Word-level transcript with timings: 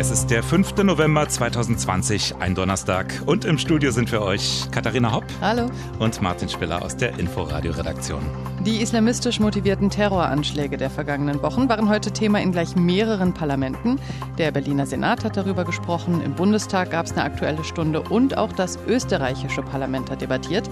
Es 0.00 0.10
ist 0.10 0.28
der 0.28 0.42
5. 0.42 0.76
November 0.82 1.28
2020, 1.28 2.36
ein 2.40 2.54
Donnerstag. 2.54 3.22
Und 3.26 3.44
im 3.44 3.58
Studio 3.58 3.90
sind 3.90 4.08
für 4.08 4.22
euch 4.22 4.66
Katharina 4.70 5.12
Hopp. 5.12 5.26
Hallo. 5.42 5.66
Und 5.98 6.22
Martin 6.22 6.48
Spiller 6.48 6.80
aus 6.82 6.96
der 6.96 7.18
Inforadio-Redaktion. 7.18 8.22
Die 8.64 8.80
islamistisch 8.80 9.40
motivierten 9.40 9.90
Terroranschläge 9.90 10.78
der 10.78 10.88
vergangenen 10.88 11.42
Wochen 11.42 11.68
waren 11.68 11.90
heute 11.90 12.12
Thema 12.12 12.40
in 12.40 12.50
gleich 12.50 12.76
mehreren 12.76 13.34
Parlamenten. 13.34 14.00
Der 14.38 14.52
Berliner 14.52 14.86
Senat 14.86 15.22
hat 15.22 15.36
darüber 15.36 15.66
gesprochen, 15.66 16.22
im 16.24 16.32
Bundestag 16.32 16.92
gab 16.92 17.04
es 17.04 17.12
eine 17.12 17.24
aktuelle 17.24 17.62
Stunde 17.62 18.00
und 18.00 18.38
auch 18.38 18.54
das 18.54 18.78
österreichische 18.88 19.60
Parlament 19.60 20.10
hat 20.10 20.22
debattiert. 20.22 20.70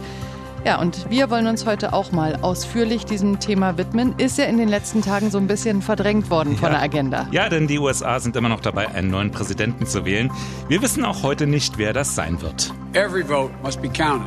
Ja, 0.64 0.80
und 0.80 1.08
wir 1.08 1.30
wollen 1.30 1.46
uns 1.46 1.66
heute 1.66 1.92
auch 1.92 2.12
mal 2.12 2.36
ausführlich 2.42 3.04
diesem 3.04 3.38
Thema 3.38 3.78
widmen. 3.78 4.14
Ist 4.18 4.38
ja 4.38 4.44
in 4.44 4.58
den 4.58 4.68
letzten 4.68 5.02
Tagen 5.02 5.30
so 5.30 5.38
ein 5.38 5.46
bisschen 5.46 5.82
verdrängt 5.82 6.30
worden 6.30 6.54
ja. 6.54 6.58
von 6.58 6.70
der 6.70 6.82
Agenda. 6.82 7.28
Ja, 7.30 7.48
denn 7.48 7.68
die 7.68 7.78
USA 7.78 8.18
sind 8.20 8.36
immer 8.36 8.48
noch 8.48 8.60
dabei, 8.60 8.88
einen 8.88 9.10
neuen 9.10 9.30
Präsidenten 9.30 9.86
zu 9.86 10.04
wählen. 10.04 10.30
Wir 10.68 10.82
wissen 10.82 11.04
auch 11.04 11.22
heute 11.22 11.46
nicht, 11.46 11.78
wer 11.78 11.92
das 11.92 12.14
sein 12.14 12.42
wird. 12.42 12.72
Every 12.92 13.24
vote 13.24 13.52
must 13.62 13.80
be 13.80 13.88
counted. 13.88 14.26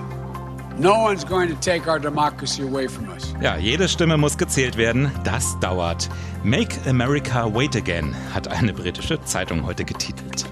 No 0.80 0.94
one's 0.94 1.26
going 1.26 1.50
to 1.50 1.56
take 1.56 1.88
our 1.88 2.00
democracy 2.00 2.64
away 2.64 2.88
from 2.88 3.10
us. 3.10 3.34
Ja, 3.42 3.58
jede 3.58 3.88
Stimme 3.90 4.18
muss 4.18 4.38
gezählt 4.38 4.78
werden. 4.78 5.12
Das 5.24 5.60
dauert. 5.60 6.10
Make 6.44 6.78
America 6.90 7.54
Wait 7.54 7.76
Again 7.76 8.16
hat 8.34 8.48
eine 8.48 8.74
britische 8.74 9.22
Zeitung 9.26 9.66
heute 9.66 9.84
getitelt. 9.84 10.46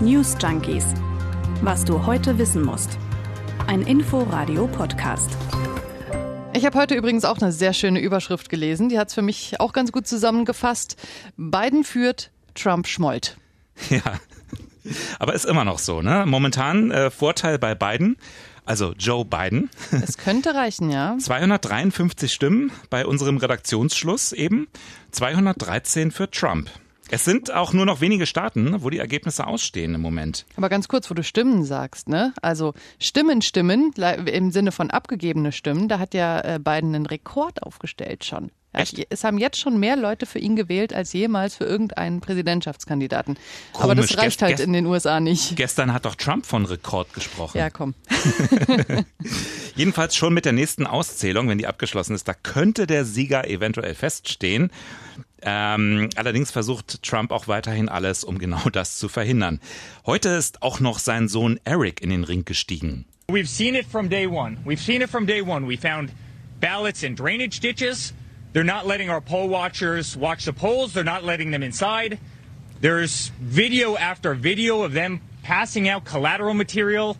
News 0.00 0.36
Junkies. 0.40 0.86
Was 1.62 1.84
du 1.84 2.06
heute 2.06 2.38
wissen 2.38 2.62
musst 2.62 2.96
ein 3.70 3.82
Info-Radio-Podcast. 3.82 5.30
Ich 6.54 6.66
habe 6.66 6.76
heute 6.76 6.96
übrigens 6.96 7.24
auch 7.24 7.38
eine 7.38 7.52
sehr 7.52 7.72
schöne 7.72 8.00
Überschrift 8.00 8.48
gelesen. 8.48 8.88
Die 8.88 8.98
hat 8.98 9.10
es 9.10 9.14
für 9.14 9.22
mich 9.22 9.60
auch 9.60 9.72
ganz 9.72 9.92
gut 9.92 10.08
zusammengefasst. 10.08 10.96
Biden 11.36 11.84
führt, 11.84 12.32
Trump 12.56 12.88
schmollt. 12.88 13.36
Ja, 13.88 14.02
aber 15.20 15.34
ist 15.34 15.46
immer 15.46 15.64
noch 15.64 15.78
so, 15.78 16.02
ne? 16.02 16.24
Momentan 16.26 16.90
äh, 16.90 17.10
Vorteil 17.12 17.60
bei 17.60 17.76
Biden. 17.76 18.16
Also 18.64 18.92
Joe 18.98 19.24
Biden. 19.24 19.70
Es 20.02 20.18
könnte 20.18 20.52
reichen, 20.56 20.90
ja. 20.90 21.16
253 21.16 22.32
Stimmen 22.32 22.72
bei 22.90 23.06
unserem 23.06 23.36
Redaktionsschluss 23.36 24.32
eben. 24.32 24.66
213 25.12 26.10
für 26.10 26.28
Trump. 26.28 26.70
Es 27.10 27.24
sind 27.24 27.52
auch 27.52 27.72
nur 27.72 27.86
noch 27.86 28.00
wenige 28.00 28.26
Staaten, 28.26 28.82
wo 28.82 28.90
die 28.90 28.98
Ergebnisse 28.98 29.46
ausstehen 29.46 29.94
im 29.94 30.00
Moment. 30.00 30.46
Aber 30.56 30.68
ganz 30.68 30.88
kurz, 30.88 31.10
wo 31.10 31.14
du 31.14 31.22
Stimmen 31.22 31.64
sagst, 31.64 32.08
ne? 32.08 32.32
Also 32.40 32.74
Stimmen, 32.98 33.42
Stimmen 33.42 33.92
im 34.26 34.50
Sinne 34.52 34.72
von 34.72 34.90
abgegebene 34.90 35.52
Stimmen, 35.52 35.88
da 35.88 35.98
hat 35.98 36.14
ja 36.14 36.40
äh, 36.40 36.58
Biden 36.58 36.94
einen 36.94 37.06
Rekord 37.06 37.62
aufgestellt 37.62 38.24
schon. 38.24 38.50
Echt? 38.72 39.04
Es 39.10 39.24
haben 39.24 39.38
jetzt 39.38 39.58
schon 39.58 39.80
mehr 39.80 39.96
Leute 39.96 40.26
für 40.26 40.38
ihn 40.38 40.54
gewählt 40.54 40.94
als 40.94 41.12
jemals 41.12 41.56
für 41.56 41.64
irgendeinen 41.64 42.20
Präsidentschaftskandidaten. 42.20 43.36
Komisch. 43.72 43.82
Aber 43.82 43.94
das 43.96 44.16
reicht 44.16 44.42
halt 44.42 44.60
in 44.60 44.72
den 44.72 44.86
USA 44.86 45.18
nicht. 45.18 45.56
Gestern 45.56 45.92
hat 45.92 46.04
doch 46.04 46.14
Trump 46.14 46.46
von 46.46 46.64
Rekord 46.66 47.12
gesprochen. 47.12 47.58
Ja, 47.58 47.68
komm. 47.68 47.94
Jedenfalls 49.74 50.14
schon 50.14 50.32
mit 50.34 50.44
der 50.44 50.52
nächsten 50.52 50.86
Auszählung, 50.86 51.48
wenn 51.48 51.58
die 51.58 51.66
abgeschlossen 51.66 52.14
ist, 52.14 52.28
da 52.28 52.34
könnte 52.34 52.86
der 52.86 53.04
Sieger 53.04 53.48
eventuell 53.48 53.94
feststehen. 53.94 54.70
Ähm, 55.42 56.10
allerdings 56.16 56.50
versucht 56.50 57.02
Trump 57.02 57.32
auch 57.32 57.48
weiterhin 57.48 57.88
alles, 57.88 58.24
um 58.24 58.38
genau 58.38 58.68
das 58.72 58.98
zu 58.98 59.08
verhindern. 59.08 59.60
Heute 60.06 60.28
ist 60.30 60.62
auch 60.62 60.80
noch 60.80 60.98
sein 60.98 61.28
Sohn 61.28 61.58
Eric 61.64 62.00
in 62.00 62.10
den 62.10 62.24
Ring 62.24 62.44
gestiegen. 62.44 63.06
We've 63.28 63.46
seen 63.46 63.74
it 63.74 63.86
from 63.86 64.08
day 64.08 64.26
one. 64.26 64.58
We've 64.64 64.80
seen 64.82 65.02
it 65.02 65.10
from 65.10 65.26
day 65.26 65.40
one. 65.40 65.66
We 65.66 65.76
found 65.76 66.10
ballots 66.60 67.02
in 67.02 67.14
drainage 67.14 67.60
ditches. 67.60 68.12
They're 68.52 68.64
not 68.64 68.86
letting 68.86 69.10
our 69.10 69.20
poll 69.20 69.48
watchers 69.48 70.16
watch 70.16 70.44
the 70.44 70.52
polls. 70.52 70.92
They're 70.92 71.04
not 71.04 71.22
letting 71.24 71.52
them 71.52 71.62
inside. 71.62 72.18
There's 72.80 73.30
video 73.40 73.96
after 73.96 74.34
video 74.34 74.82
of 74.82 74.92
them 74.92 75.20
passing 75.42 75.88
out 75.88 76.04
collateral 76.04 76.54
material 76.54 77.16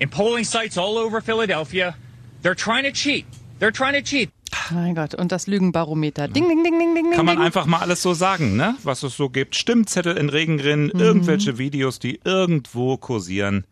in 0.00 0.08
polling 0.08 0.44
sites 0.44 0.76
all 0.76 0.98
over 0.98 1.20
Philadelphia. 1.20 1.94
They're 2.42 2.54
trying 2.54 2.84
to 2.84 2.92
cheat. 2.92 3.26
They're 3.58 3.70
trying 3.70 3.94
to 3.94 4.02
cheat. 4.02 4.30
Mein 4.70 4.94
Gott, 4.94 5.14
und 5.14 5.32
das 5.32 5.46
Lügenbarometer. 5.46 6.28
Ding, 6.28 6.48
ding, 6.48 6.62
ding, 6.64 6.78
ding, 6.78 6.94
ding. 6.94 7.10
Kann 7.12 7.26
man 7.26 7.40
einfach 7.40 7.66
mal 7.66 7.78
alles 7.78 8.02
so 8.02 8.14
sagen, 8.14 8.56
ne? 8.56 8.76
Was 8.82 9.02
es 9.02 9.16
so 9.16 9.28
gibt. 9.28 9.56
Stimmzettel 9.56 10.16
in 10.16 10.28
Regenrinnen, 10.28 10.90
mhm. 10.92 11.00
irgendwelche 11.00 11.58
Videos, 11.58 11.98
die 11.98 12.20
irgendwo 12.24 12.96
kursieren. 12.96 13.64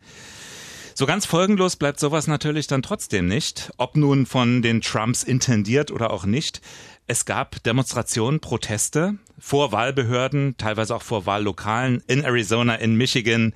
So 0.95 1.07
ganz 1.07 1.25
folgenlos 1.25 1.75
bleibt 1.75 1.99
sowas 1.99 2.27
natürlich 2.27 2.67
dann 2.67 2.83
trotzdem 2.83 3.27
nicht, 3.27 3.71
ob 3.77 3.97
nun 3.97 4.27
von 4.27 4.61
den 4.61 4.81
Trumps 4.81 5.23
intendiert 5.23 5.89
oder 5.89 6.11
auch 6.11 6.25
nicht. 6.25 6.61
Es 7.07 7.25
gab 7.25 7.63
Demonstrationen, 7.63 8.39
Proteste 8.39 9.15
vor 9.39 9.71
Wahlbehörden, 9.71 10.55
teilweise 10.57 10.95
auch 10.95 11.01
vor 11.01 11.25
Wahllokalen 11.25 12.03
in 12.07 12.23
Arizona, 12.23 12.75
in 12.75 12.95
Michigan 12.95 13.53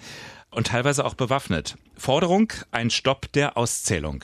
und 0.50 0.68
teilweise 0.68 1.06
auch 1.06 1.14
bewaffnet. 1.14 1.78
Forderung, 1.96 2.52
ein 2.72 2.90
Stopp 2.90 3.32
der 3.34 3.56
Auszählung. 3.56 4.24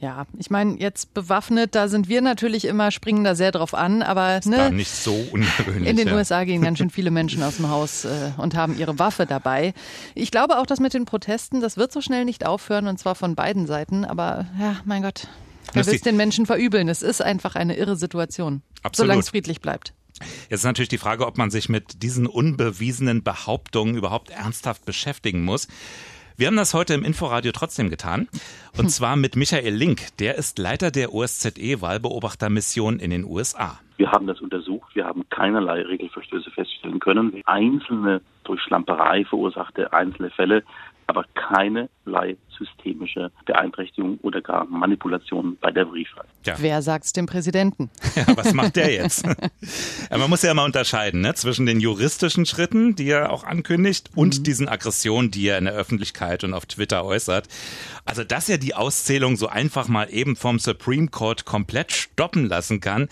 Ja, 0.00 0.26
ich 0.38 0.48
meine, 0.48 0.78
jetzt 0.78 1.12
bewaffnet, 1.12 1.74
da 1.74 1.86
sind 1.86 2.08
wir 2.08 2.22
natürlich 2.22 2.64
immer, 2.64 2.90
springen 2.90 3.22
da 3.22 3.34
sehr 3.34 3.52
drauf 3.52 3.74
an, 3.74 4.00
aber 4.00 4.38
ist 4.38 4.46
ne, 4.46 4.70
nicht 4.70 4.90
so 4.90 5.12
ungewöhnlich. 5.12 5.90
In 5.90 5.96
den 5.96 6.08
ja. 6.08 6.14
USA 6.14 6.44
gehen 6.44 6.62
ganz 6.62 6.78
schön 6.78 6.88
viele 6.88 7.10
Menschen 7.10 7.42
aus 7.42 7.56
dem 7.56 7.68
Haus 7.68 8.06
äh, 8.06 8.30
und 8.38 8.54
haben 8.54 8.78
ihre 8.78 8.98
Waffe 8.98 9.26
dabei. 9.26 9.74
Ich 10.14 10.30
glaube 10.30 10.58
auch, 10.58 10.64
dass 10.64 10.80
mit 10.80 10.94
den 10.94 11.04
Protesten, 11.04 11.60
das 11.60 11.76
wird 11.76 11.92
so 11.92 12.00
schnell 12.00 12.24
nicht 12.24 12.46
aufhören 12.46 12.86
und 12.86 12.98
zwar 12.98 13.14
von 13.14 13.34
beiden 13.34 13.66
Seiten, 13.66 14.06
aber 14.06 14.46
ja, 14.58 14.76
mein 14.86 15.02
Gott, 15.02 15.28
wer 15.74 15.84
will 15.84 15.94
es 15.94 16.00
den 16.00 16.16
Menschen 16.16 16.46
verübeln? 16.46 16.88
Es 16.88 17.02
ist 17.02 17.20
einfach 17.20 17.54
eine 17.54 17.76
irre 17.76 17.96
Situation, 17.96 18.62
solange 18.94 19.20
es 19.20 19.28
friedlich 19.28 19.60
bleibt. 19.60 19.92
Jetzt 20.48 20.60
ist 20.60 20.64
natürlich 20.64 20.88
die 20.88 20.98
Frage, 20.98 21.26
ob 21.26 21.38
man 21.38 21.50
sich 21.50 21.68
mit 21.68 22.02
diesen 22.02 22.26
unbewiesenen 22.26 23.22
Behauptungen 23.22 23.96
überhaupt 23.96 24.30
ernsthaft 24.30 24.84
beschäftigen 24.84 25.44
muss. 25.44 25.68
Wir 26.40 26.46
haben 26.46 26.56
das 26.56 26.72
heute 26.72 26.94
im 26.94 27.04
Inforadio 27.04 27.52
trotzdem 27.52 27.90
getan. 27.90 28.26
Und 28.72 28.84
hm. 28.84 28.88
zwar 28.88 29.14
mit 29.16 29.36
Michael 29.36 29.74
Link. 29.74 30.16
Der 30.20 30.36
ist 30.36 30.58
Leiter 30.58 30.90
der 30.90 31.12
OSZE-Wahlbeobachtermission 31.12 32.98
in 32.98 33.10
den 33.10 33.26
USA. 33.26 33.78
Wir 33.98 34.10
haben 34.10 34.26
das 34.26 34.40
untersucht. 34.40 34.94
Wir 34.94 35.04
haben 35.04 35.28
keinerlei 35.28 35.82
Regelverstöße 35.82 36.50
feststellen 36.50 36.98
können. 36.98 37.42
Einzelne 37.44 38.22
durch 38.44 38.62
Schlamperei 38.62 39.26
verursachte 39.26 39.92
einzelne 39.92 40.30
Fälle, 40.30 40.62
aber 41.10 41.24
keinerlei 41.34 42.36
systemische 42.56 43.32
Beeinträchtigung 43.46 44.18
oder 44.22 44.40
gar 44.40 44.64
Manipulation 44.66 45.56
bei 45.60 45.72
der 45.72 45.86
Briefwahl. 45.86 46.24
Ja. 46.46 46.54
Wer 46.58 46.82
sagt's 46.82 47.12
dem 47.12 47.26
Präsidenten? 47.26 47.90
Ja, 48.16 48.36
was 48.36 48.52
macht 48.54 48.76
der 48.76 48.92
jetzt? 48.92 49.24
ja, 50.10 50.18
man 50.18 50.28
muss 50.28 50.42
ja 50.42 50.52
mal 50.52 50.64
unterscheiden 50.64 51.20
ne, 51.20 51.32
zwischen 51.34 51.64
den 51.64 51.80
juristischen 51.80 52.44
Schritten, 52.44 52.96
die 52.96 53.08
er 53.08 53.32
auch 53.32 53.44
ankündigt, 53.44 54.10
und 54.16 54.40
mhm. 54.40 54.42
diesen 54.42 54.68
Aggressionen, 54.68 55.30
die 55.30 55.46
er 55.46 55.58
in 55.58 55.64
der 55.64 55.74
Öffentlichkeit 55.74 56.42
und 56.42 56.52
auf 56.52 56.66
Twitter 56.66 57.04
äußert. 57.04 57.48
Also, 58.04 58.24
dass 58.24 58.48
er 58.48 58.58
die 58.58 58.74
Auszählung 58.74 59.36
so 59.36 59.46
einfach 59.46 59.88
mal 59.88 60.08
eben 60.10 60.34
vom 60.34 60.58
Supreme 60.58 61.08
Court 61.08 61.44
komplett 61.44 61.92
stoppen 61.92 62.46
lassen 62.46 62.80
kann, 62.80 63.08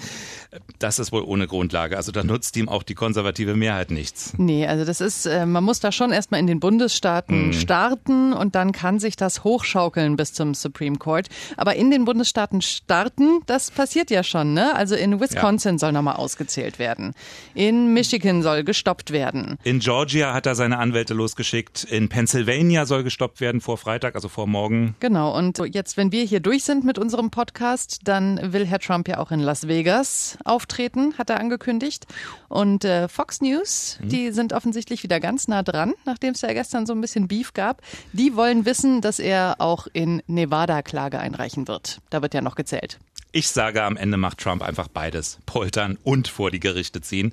das 0.79 0.99
ist 0.99 1.13
wohl 1.13 1.23
ohne 1.23 1.47
Grundlage. 1.47 1.97
Also 1.97 2.13
da 2.13 2.25
nutzt 2.25 2.57
ihm 2.57 2.69
auch 2.69 2.83
die 2.83 2.95
konservative 2.95 3.55
Mehrheit 3.55 3.91
nichts. 3.91 4.35
Nee, 4.37 4.67
also 4.67 4.85
das 4.85 5.01
ist, 5.01 5.27
äh, 5.27 5.47
man 5.47 5.63
muss 5.63 5.81
da 5.81 5.93
schon 5.93 6.11
erstmal 6.11 6.41
in 6.41 6.47
den 6.47 6.61
Bundesstaaten 6.61 7.49
mhm. 7.49 7.53
starten 7.53 7.88
und 8.33 8.55
dann 8.55 8.73
kann 8.73 8.99
sich 8.99 9.17
das 9.17 9.45
hochschaukeln 9.45 10.17
bis 10.17 10.33
zum 10.33 10.55
Supreme 10.55 10.97
Court. 10.99 11.29
Aber 11.57 11.77
in 11.77 11.91
den 11.91 12.05
Bundesstaaten 12.05 12.63
starten, 12.63 13.41
das 13.47 13.71
passiert 13.71 14.11
ja 14.11 14.23
schon, 14.23 14.53
ne? 14.55 14.75
Also 14.75 14.95
in 14.95 15.21
Wisconsin 15.21 15.75
ja. 15.75 15.79
soll 15.79 15.93
nochmal 15.93 16.17
ausgezählt 16.17 16.79
werden. 16.79 17.15
In 17.55 17.93
Michigan 17.93 18.43
soll 18.43 18.65
gestoppt 18.65 19.13
werden. 19.13 19.59
In 19.65 19.81
Georgia 19.81 20.35
hat 20.35 20.47
er 20.47 20.55
seine 20.55 20.79
Anwälte 20.79 21.15
losgeschickt. 21.15 21.85
In 21.85 22.09
Pennsylvania 22.09 22.87
soll 22.87 23.03
gestoppt 23.03 23.41
werden 23.41 23.61
vor 23.61 23.79
Freitag, 23.79 24.15
also 24.15 24.29
vor 24.29 24.47
morgen. 24.47 24.95
Genau. 25.01 25.37
Und 25.37 25.59
jetzt, 25.73 25.97
wenn 25.97 26.13
wir 26.13 26.25
hier 26.25 26.41
durch 26.41 26.65
sind 26.65 26.85
mit 26.85 26.99
unserem 26.99 27.31
Podcast, 27.31 28.01
dann 28.05 28.53
will 28.53 28.67
Herr 28.67 28.79
Trump 28.79 29.09
ja 29.09 29.19
auch 29.19 29.31
in 29.31 29.41
Las 29.41 29.69
Vegas 29.69 30.39
auftreten, 30.45 31.15
hat 31.19 31.31
er 31.31 31.41
angekündigt. 31.41 32.07
Und 32.49 32.85
äh, 32.85 33.09
Fox 33.09 33.41
News, 33.41 33.99
mhm. 34.03 34.09
die 34.09 34.31
sind 34.33 34.53
offensichtlich 34.53 35.03
wieder 35.03 35.21
ganz 35.21 35.49
nah 35.49 35.63
dran, 35.63 35.95
nachdem 36.05 36.33
es 36.33 36.41
ja 36.41 36.53
gestern 36.53 36.87
so 36.87 36.95
ein 36.95 37.01
bisschen 37.01 37.29
Beef 37.29 37.53
gab. 37.53 37.68
Die 38.13 38.37
wollen 38.37 38.65
wissen, 38.65 39.01
dass 39.01 39.19
er 39.19 39.57
auch 39.59 39.87
in 39.93 40.23
Nevada 40.27 40.83
Klage 40.83 41.19
einreichen 41.19 41.69
wird. 41.69 42.01
Da 42.11 42.23
wird 42.23 42.35
ja 42.35 42.41
noch 42.41 42.55
gezählt. 42.55 42.99
Ich 43.33 43.49
sage, 43.49 43.83
am 43.83 43.97
Ende 43.97 44.17
macht 44.17 44.39
Trump 44.39 44.63
einfach 44.63 44.89
beides. 44.89 45.39
Poltern 45.45 45.99
und 46.03 46.29
vor 46.29 46.51
die 46.51 46.61
Gerichte 46.61 47.01
ziehen 47.01 47.33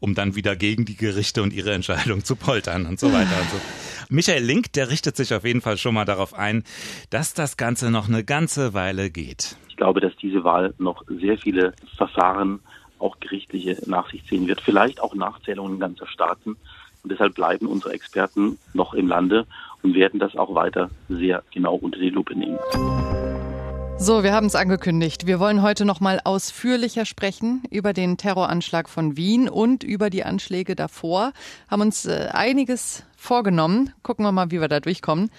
um 0.00 0.14
dann 0.14 0.34
wieder 0.34 0.56
gegen 0.56 0.84
die 0.84 0.96
Gerichte 0.96 1.42
und 1.42 1.52
ihre 1.52 1.72
Entscheidung 1.72 2.24
zu 2.24 2.34
poltern 2.34 2.86
und 2.86 2.98
so 2.98 3.12
weiter 3.12 3.38
und 3.40 3.50
so. 3.50 3.60
Michael 4.08 4.42
Link, 4.42 4.72
der 4.72 4.90
richtet 4.90 5.16
sich 5.16 5.32
auf 5.34 5.44
jeden 5.44 5.60
Fall 5.60 5.76
schon 5.76 5.94
mal 5.94 6.04
darauf 6.04 6.34
ein, 6.34 6.64
dass 7.10 7.34
das 7.34 7.56
Ganze 7.56 7.90
noch 7.90 8.08
eine 8.08 8.24
ganze 8.24 8.74
Weile 8.74 9.10
geht. 9.10 9.56
Ich 9.68 9.76
glaube, 9.76 10.00
dass 10.00 10.16
diese 10.16 10.42
Wahl 10.42 10.74
noch 10.78 11.04
sehr 11.06 11.38
viele 11.38 11.74
Verfahren, 11.96 12.60
auch 12.98 13.20
gerichtliche, 13.20 13.78
nach 13.86 14.10
sich 14.10 14.24
ziehen 14.26 14.48
wird. 14.48 14.60
Vielleicht 14.60 15.00
auch 15.00 15.14
Nachzählungen 15.14 15.78
ganzer 15.78 16.06
Staaten. 16.06 16.56
Und 17.02 17.12
deshalb 17.12 17.34
bleiben 17.34 17.66
unsere 17.66 17.94
Experten 17.94 18.58
noch 18.74 18.92
im 18.92 19.08
Lande 19.08 19.46
und 19.82 19.94
werden 19.94 20.20
das 20.20 20.36
auch 20.36 20.54
weiter 20.54 20.90
sehr 21.08 21.42
genau 21.52 21.74
unter 21.74 21.98
die 21.98 22.10
Lupe 22.10 22.36
nehmen. 22.36 22.58
So, 24.02 24.22
wir 24.22 24.32
haben 24.32 24.46
es 24.46 24.54
angekündigt. 24.54 25.26
Wir 25.26 25.40
wollen 25.40 25.60
heute 25.60 25.84
noch 25.84 26.00
mal 26.00 26.20
ausführlicher 26.24 27.04
sprechen 27.04 27.62
über 27.70 27.92
den 27.92 28.16
Terroranschlag 28.16 28.88
von 28.88 29.18
Wien 29.18 29.46
und 29.46 29.84
über 29.84 30.08
die 30.08 30.24
Anschläge 30.24 30.74
davor. 30.74 31.32
Haben 31.70 31.82
uns 31.82 32.06
äh, 32.06 32.28
einiges 32.32 33.04
vorgenommen. 33.14 33.92
Gucken 34.02 34.24
wir 34.24 34.32
mal, 34.32 34.50
wie 34.50 34.60
wir 34.62 34.68
da 34.68 34.80
durchkommen. 34.80 35.30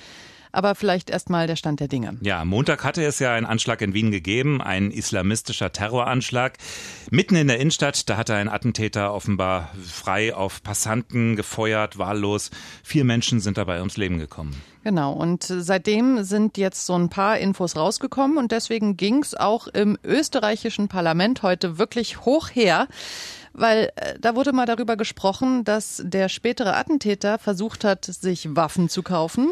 Aber 0.52 0.76
vielleicht 0.76 1.10
erstmal 1.10 1.48
der 1.48 1.56
Stand 1.56 1.80
der 1.80 1.88
Dinge. 1.88 2.18
Ja, 2.22 2.44
Montag 2.46 2.84
hatte 2.84 3.04
es 3.04 3.20
ja 3.20 3.34
einen 3.34 3.46
Anschlag 3.46 3.82
in 3.82 3.94
Wien 3.94 4.12
gegeben, 4.12 4.62
ein 4.62 4.92
islamistischer 4.92 5.72
Terroranschlag. 5.72 6.58
Mitten 7.10 7.36
in 7.36 7.48
der 7.48 7.60
Innenstadt, 7.60 8.10
da 8.10 8.18
hatte 8.18 8.36
ein 8.36 8.50
Attentäter 8.50 9.14
offenbar 9.14 9.72
frei 9.84 10.36
auf 10.36 10.62
Passanten 10.64 11.36
gefeuert, 11.36 11.98
wahllos. 11.98 12.52
Vier 12.84 13.06
Menschen 13.06 13.40
sind 13.40 13.58
dabei 13.58 13.80
ums 13.80 13.98
Leben 13.98 14.20
gekommen. 14.20 14.62
Genau, 14.84 15.14
und 15.14 15.44
seitdem 15.44 16.24
sind 16.24 16.58
jetzt 16.58 16.88
so 16.88 16.96
ein 16.96 17.10
paar 17.10 17.38
Infos 17.38 17.76
rausgekommen 17.76 18.38
und 18.38 18.52
deswegen 18.52 18.98
ging 18.98 19.22
es 19.22 19.36
auch 19.36 19.68
im 19.68 19.98
österreichischen 20.04 20.88
Parlament 20.88 21.44
heute 21.44 21.78
wirklich 21.78 22.22
hoch 22.26 22.50
her 22.50 22.88
weil 23.54 23.92
äh, 23.96 24.18
da 24.20 24.36
wurde 24.36 24.54
mal 24.54 24.66
darüber 24.66 24.96
gesprochen, 24.96 25.66
dass 25.66 26.02
der 26.06 26.30
spätere 26.30 26.76
Attentäter 26.76 27.38
versucht 27.38 27.84
hat, 27.84 28.06
sich 28.06 28.56
Waffen 28.56 28.88
zu 28.88 29.04
kaufen 29.04 29.52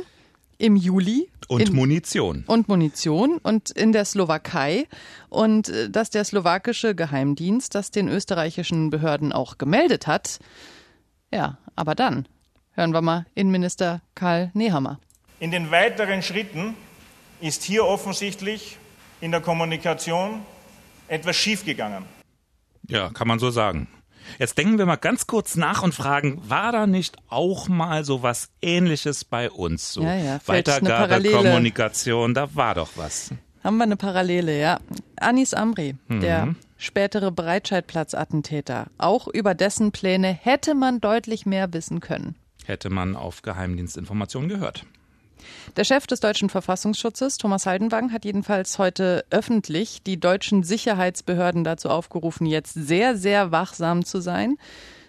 im 0.59 0.75
Juli. 0.75 1.29
Und 1.47 1.69
in, 1.69 1.75
Munition. 1.75 2.43
Und 2.45 2.67
Munition 2.67 3.39
und 3.39 3.71
in 3.71 3.91
der 3.91 4.05
Slowakei. 4.05 4.87
Und 5.29 5.69
äh, 5.69 5.89
dass 5.89 6.11
der 6.11 6.23
slowakische 6.23 6.93
Geheimdienst 6.93 7.73
das 7.73 7.89
den 7.89 8.07
österreichischen 8.07 8.91
Behörden 8.91 9.33
auch 9.33 9.57
gemeldet 9.57 10.05
hat. 10.05 10.39
Ja, 11.33 11.57
aber 11.75 11.95
dann 11.95 12.27
hören 12.73 12.93
wir 12.93 13.01
mal 13.01 13.25
Innenminister 13.33 14.01
Karl 14.13 14.51
Nehammer. 14.53 14.99
In 15.39 15.49
den 15.49 15.71
weiteren 15.71 16.21
Schritten 16.21 16.75
ist 17.41 17.63
hier 17.63 17.85
offensichtlich 17.85 18.77
in 19.21 19.31
der 19.31 19.41
Kommunikation 19.41 20.41
etwas 21.07 21.35
schiefgegangen. 21.35 22.03
Ja, 22.87 23.09
kann 23.09 23.27
man 23.27 23.39
so 23.39 23.49
sagen. 23.49 23.87
Jetzt 24.37 24.57
denken 24.57 24.77
wir 24.77 24.85
mal 24.85 24.95
ganz 24.95 25.27
kurz 25.27 25.55
nach 25.55 25.83
und 25.83 25.93
fragen, 25.93 26.41
war 26.47 26.71
da 26.71 26.87
nicht 26.87 27.17
auch 27.29 27.67
mal 27.67 28.05
so 28.05 28.23
was 28.23 28.49
ähnliches 28.61 29.25
bei 29.25 29.49
uns? 29.49 29.93
So 29.93 30.01
ja, 30.01 30.15
ja, 30.15 30.39
Weitergabe, 30.45 31.21
Kommunikation, 31.31 32.33
da 32.33 32.55
war 32.55 32.75
doch 32.75 32.89
was. 32.95 33.31
Haben 33.63 33.77
wir 33.77 33.83
eine 33.83 33.97
Parallele, 33.97 34.57
ja. 34.59 34.79
Anis 35.19 35.53
Amri, 35.53 35.95
mhm. 36.07 36.21
der 36.21 36.55
spätere 36.77 37.31
Breitscheidplatz-Attentäter. 37.31 38.87
Auch 38.97 39.27
über 39.27 39.53
dessen 39.53 39.91
Pläne 39.91 40.29
hätte 40.31 40.75
man 40.75 41.01
deutlich 41.01 41.45
mehr 41.45 41.73
wissen 41.73 41.99
können. 41.99 42.35
Hätte 42.65 42.89
man 42.89 43.15
auf 43.15 43.41
Geheimdienstinformationen 43.41 44.47
gehört. 44.47 44.85
Der 45.75 45.83
Chef 45.83 46.07
des 46.07 46.19
deutschen 46.19 46.49
Verfassungsschutzes, 46.49 47.37
Thomas 47.37 47.65
Haldenwang, 47.65 48.11
hat 48.11 48.25
jedenfalls 48.25 48.77
heute 48.77 49.23
öffentlich 49.29 50.03
die 50.03 50.19
deutschen 50.19 50.63
Sicherheitsbehörden 50.63 51.63
dazu 51.63 51.89
aufgerufen, 51.89 52.45
jetzt 52.45 52.73
sehr, 52.73 53.15
sehr 53.15 53.51
wachsam 53.51 54.05
zu 54.05 54.21
sein. 54.21 54.57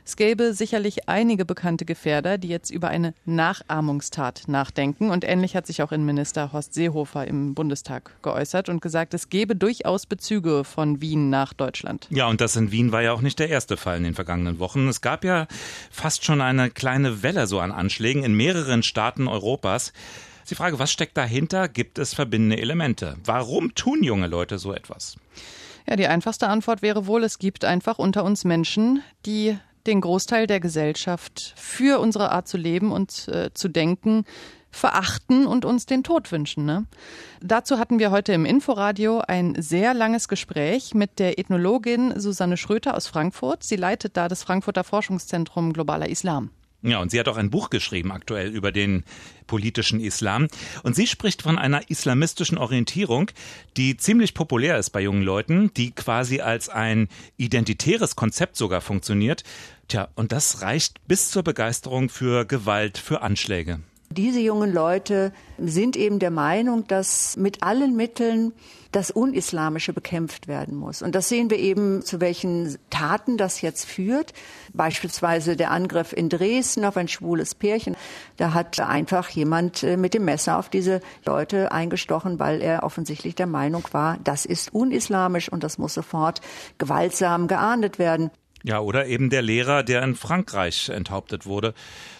Es 0.05 0.17
gäbe 0.17 0.55
sicherlich 0.55 1.08
einige 1.08 1.44
bekannte 1.44 1.85
Gefährder, 1.85 2.38
die 2.38 2.49
jetzt 2.49 2.70
über 2.70 2.88
eine 2.88 3.14
Nachahmungstat 3.25 4.44
nachdenken. 4.47 5.11
Und 5.11 5.25
ähnlich 5.25 5.56
hat 5.56 5.67
sich 5.67 5.82
auch 5.82 5.93
Innenminister 5.93 6.52
Horst 6.52 6.75
Seehofer 6.75 7.26
im 7.26 7.55
Bundestag 7.55 8.12
geäußert 8.23 8.69
und 8.69 8.81
gesagt, 8.81 9.14
es 9.14 9.29
gebe 9.29 9.56
durchaus 9.56 10.06
Bezüge 10.06 10.64
von 10.64 11.00
Wien 11.00 11.31
nach 11.31 11.52
Deutschland. 11.52 12.06
Ja, 12.11 12.26
und 12.29 12.41
das 12.41 12.56
in 12.56 12.73
Wien 12.73 12.93
war 12.93 13.02
ja 13.02 13.12
auch 13.12 13.20
nicht 13.20 13.38
der 13.38 13.49
erste 13.49 13.76
Fall 13.76 13.99
in 13.99 14.05
den 14.05 14.14
vergangenen 14.14 14.58
Wochen. 14.58 14.88
Es 14.88 15.00
gab 15.00 15.25
ja 15.25 15.47
fast 15.91 16.25
schon 16.25 16.41
eine 16.41 16.70
kleine 16.70 17.23
Welle 17.23 17.46
so 17.46 17.61
an 17.61 17.73
Anschlägen 17.73 18.25
in 18.25 18.35
mehreren 18.35 18.82
Staaten 18.82 19.29
Europas. 19.29 19.93
Die 20.49 20.55
Frage, 20.56 20.79
was 20.81 20.91
steckt 20.91 21.17
dahinter? 21.17 21.69
Gibt 21.69 21.99
es 21.99 22.14
verbindende 22.14 22.58
Elemente? 22.58 23.17
Warum 23.25 23.75
tun 23.75 24.03
junge 24.03 24.26
Leute 24.26 24.58
so 24.58 24.73
etwas? 24.73 25.17
Ja, 25.88 25.96
die 25.96 26.06
einfachste 26.06 26.49
Antwort 26.49 26.82
wäre 26.82 27.06
wohl, 27.06 27.25
es 27.25 27.38
gibt 27.38 27.64
einfach 27.64 27.99
unter 27.99 28.25
uns 28.25 28.44
Menschen, 28.44 29.03
die 29.26 29.56
den 29.87 30.00
Großteil 30.00 30.47
der 30.47 30.61
Gesellschaft 30.61 31.55
für 31.56 32.00
unsere 32.00 32.32
Art 32.32 32.49
zu 32.49 32.56
leben 32.56 32.93
und 32.93 33.29
äh, 33.29 33.50
zu 33.55 33.69
denken 33.69 34.25
verachten 34.71 35.47
und 35.47 35.65
uns 35.65 35.87
den 35.87 36.05
Tod 36.05 36.31
wünschen. 36.31 36.65
Ne? 36.65 36.87
Dazu 37.41 37.79
hatten 37.79 37.99
wir 37.99 38.11
heute 38.11 38.32
im 38.32 38.44
Inforadio 38.44 39.21
ein 39.27 39.61
sehr 39.61 39.94
langes 39.94 40.29
Gespräch 40.29 40.94
mit 40.94 41.19
der 41.19 41.38
Ethnologin 41.38 42.19
Susanne 42.19 42.56
Schröter 42.56 42.97
aus 42.97 43.06
Frankfurt. 43.06 43.65
Sie 43.65 43.77
leitet 43.77 44.17
da 44.17 44.29
das 44.29 44.43
Frankfurter 44.43 44.85
Forschungszentrum 44.85 45.73
Globaler 45.73 46.09
Islam. 46.09 46.50
Ja, 46.82 46.99
und 46.99 47.11
sie 47.11 47.21
hat 47.21 47.29
auch 47.29 47.37
ein 47.37 47.50
Buch 47.50 47.69
geschrieben 47.69 48.11
aktuell 48.11 48.49
über 48.49 48.73
den 48.73 49.05
politischen 49.47 50.00
Islam. 50.00 50.49
Und 50.82 50.97
sie 50.97 51.06
spricht 51.06 51.43
von 51.43 51.59
einer 51.59 51.91
islamistischen 51.91 52.56
Orientierung, 52.56 53.31
die 53.77 53.97
ziemlich 53.99 54.32
populär 54.32 54.79
ist 54.79 54.91
bei 54.91 55.03
jungen 55.03 55.23
Leuten, 55.23 55.75
die 55.75 55.91
quasi 55.91 56.41
als 56.41 56.71
ein 56.71 57.09
identitäres 57.37 58.17
Konzept 58.17 58.56
sogar 58.56 58.81
funktioniert. 58.81 59.44
Tja, 59.88 60.09
und 60.15 60.32
das 60.32 60.62
reicht 60.62 61.06
bis 61.06 61.31
zur 61.31 61.43
Begeisterung 61.43 62.09
für 62.09 62.47
Gewalt, 62.47 62.97
für 62.97 63.21
Anschläge. 63.21 63.81
Diese 64.12 64.41
jungen 64.41 64.73
Leute 64.73 65.33
sind 65.57 65.97
eben 65.97 66.19
der 66.19 66.33
Meinung, 66.33 66.85
dass 66.89 67.37
mit 67.37 67.62
allen 67.62 67.95
Mitteln 67.95 68.53
das 68.91 69.12
Unislamische 69.12 69.93
bekämpft 69.93 70.49
werden 70.49 70.77
muss. 70.77 71.01
Und 71.01 71.15
das 71.15 71.29
sehen 71.29 71.49
wir 71.49 71.61
eben, 71.61 72.03
zu 72.03 72.21
welchen 72.21 72.77
Taten 72.91 73.37
das 73.37 73.61
jetzt 73.61 73.85
führt. 73.85 74.33
Beispielsweise 74.73 75.55
der 75.55 75.71
Angriff 75.71 76.12
in 76.12 76.29
Dresden 76.29 76.85
auf 76.85 76.97
ein 76.97 77.07
schwules 77.07 77.55
Pärchen. 77.55 77.95
Da 78.37 78.53
hat 78.53 78.81
einfach 78.81 79.29
jemand 79.29 79.85
äh, 79.85 79.97
mit 79.97 80.13
dem 80.15 80.25
Messer 80.25 80.59
auf 80.59 80.69
diese 80.69 81.01
Leute 81.25 81.71
eingestochen, 81.71 82.41
weil 82.41 82.63
er 82.63 82.83
offensichtlich 82.83 83.37
der 83.37 83.47
Meinung 83.47 83.85
war, 83.93 84.19
das 84.25 84.45
ist 84.45 84.75
unislamisch 84.75 85.49
und 85.49 85.63
das 85.63 85.79
muss 85.79 85.95
sofort 85.95 86.41
gewaltsam 86.79 87.47
geahndet 87.47 88.01
werden. 88.01 88.33
Ja, 88.65 88.81
oder 88.81 89.06
eben 89.06 89.31
der 89.31 89.43
Lehrer, 89.43 89.85
der 89.85 90.03
in 90.03 90.17
Frankreich 90.17 90.89
enthauptet 90.89 91.47
wurde. 91.47 91.75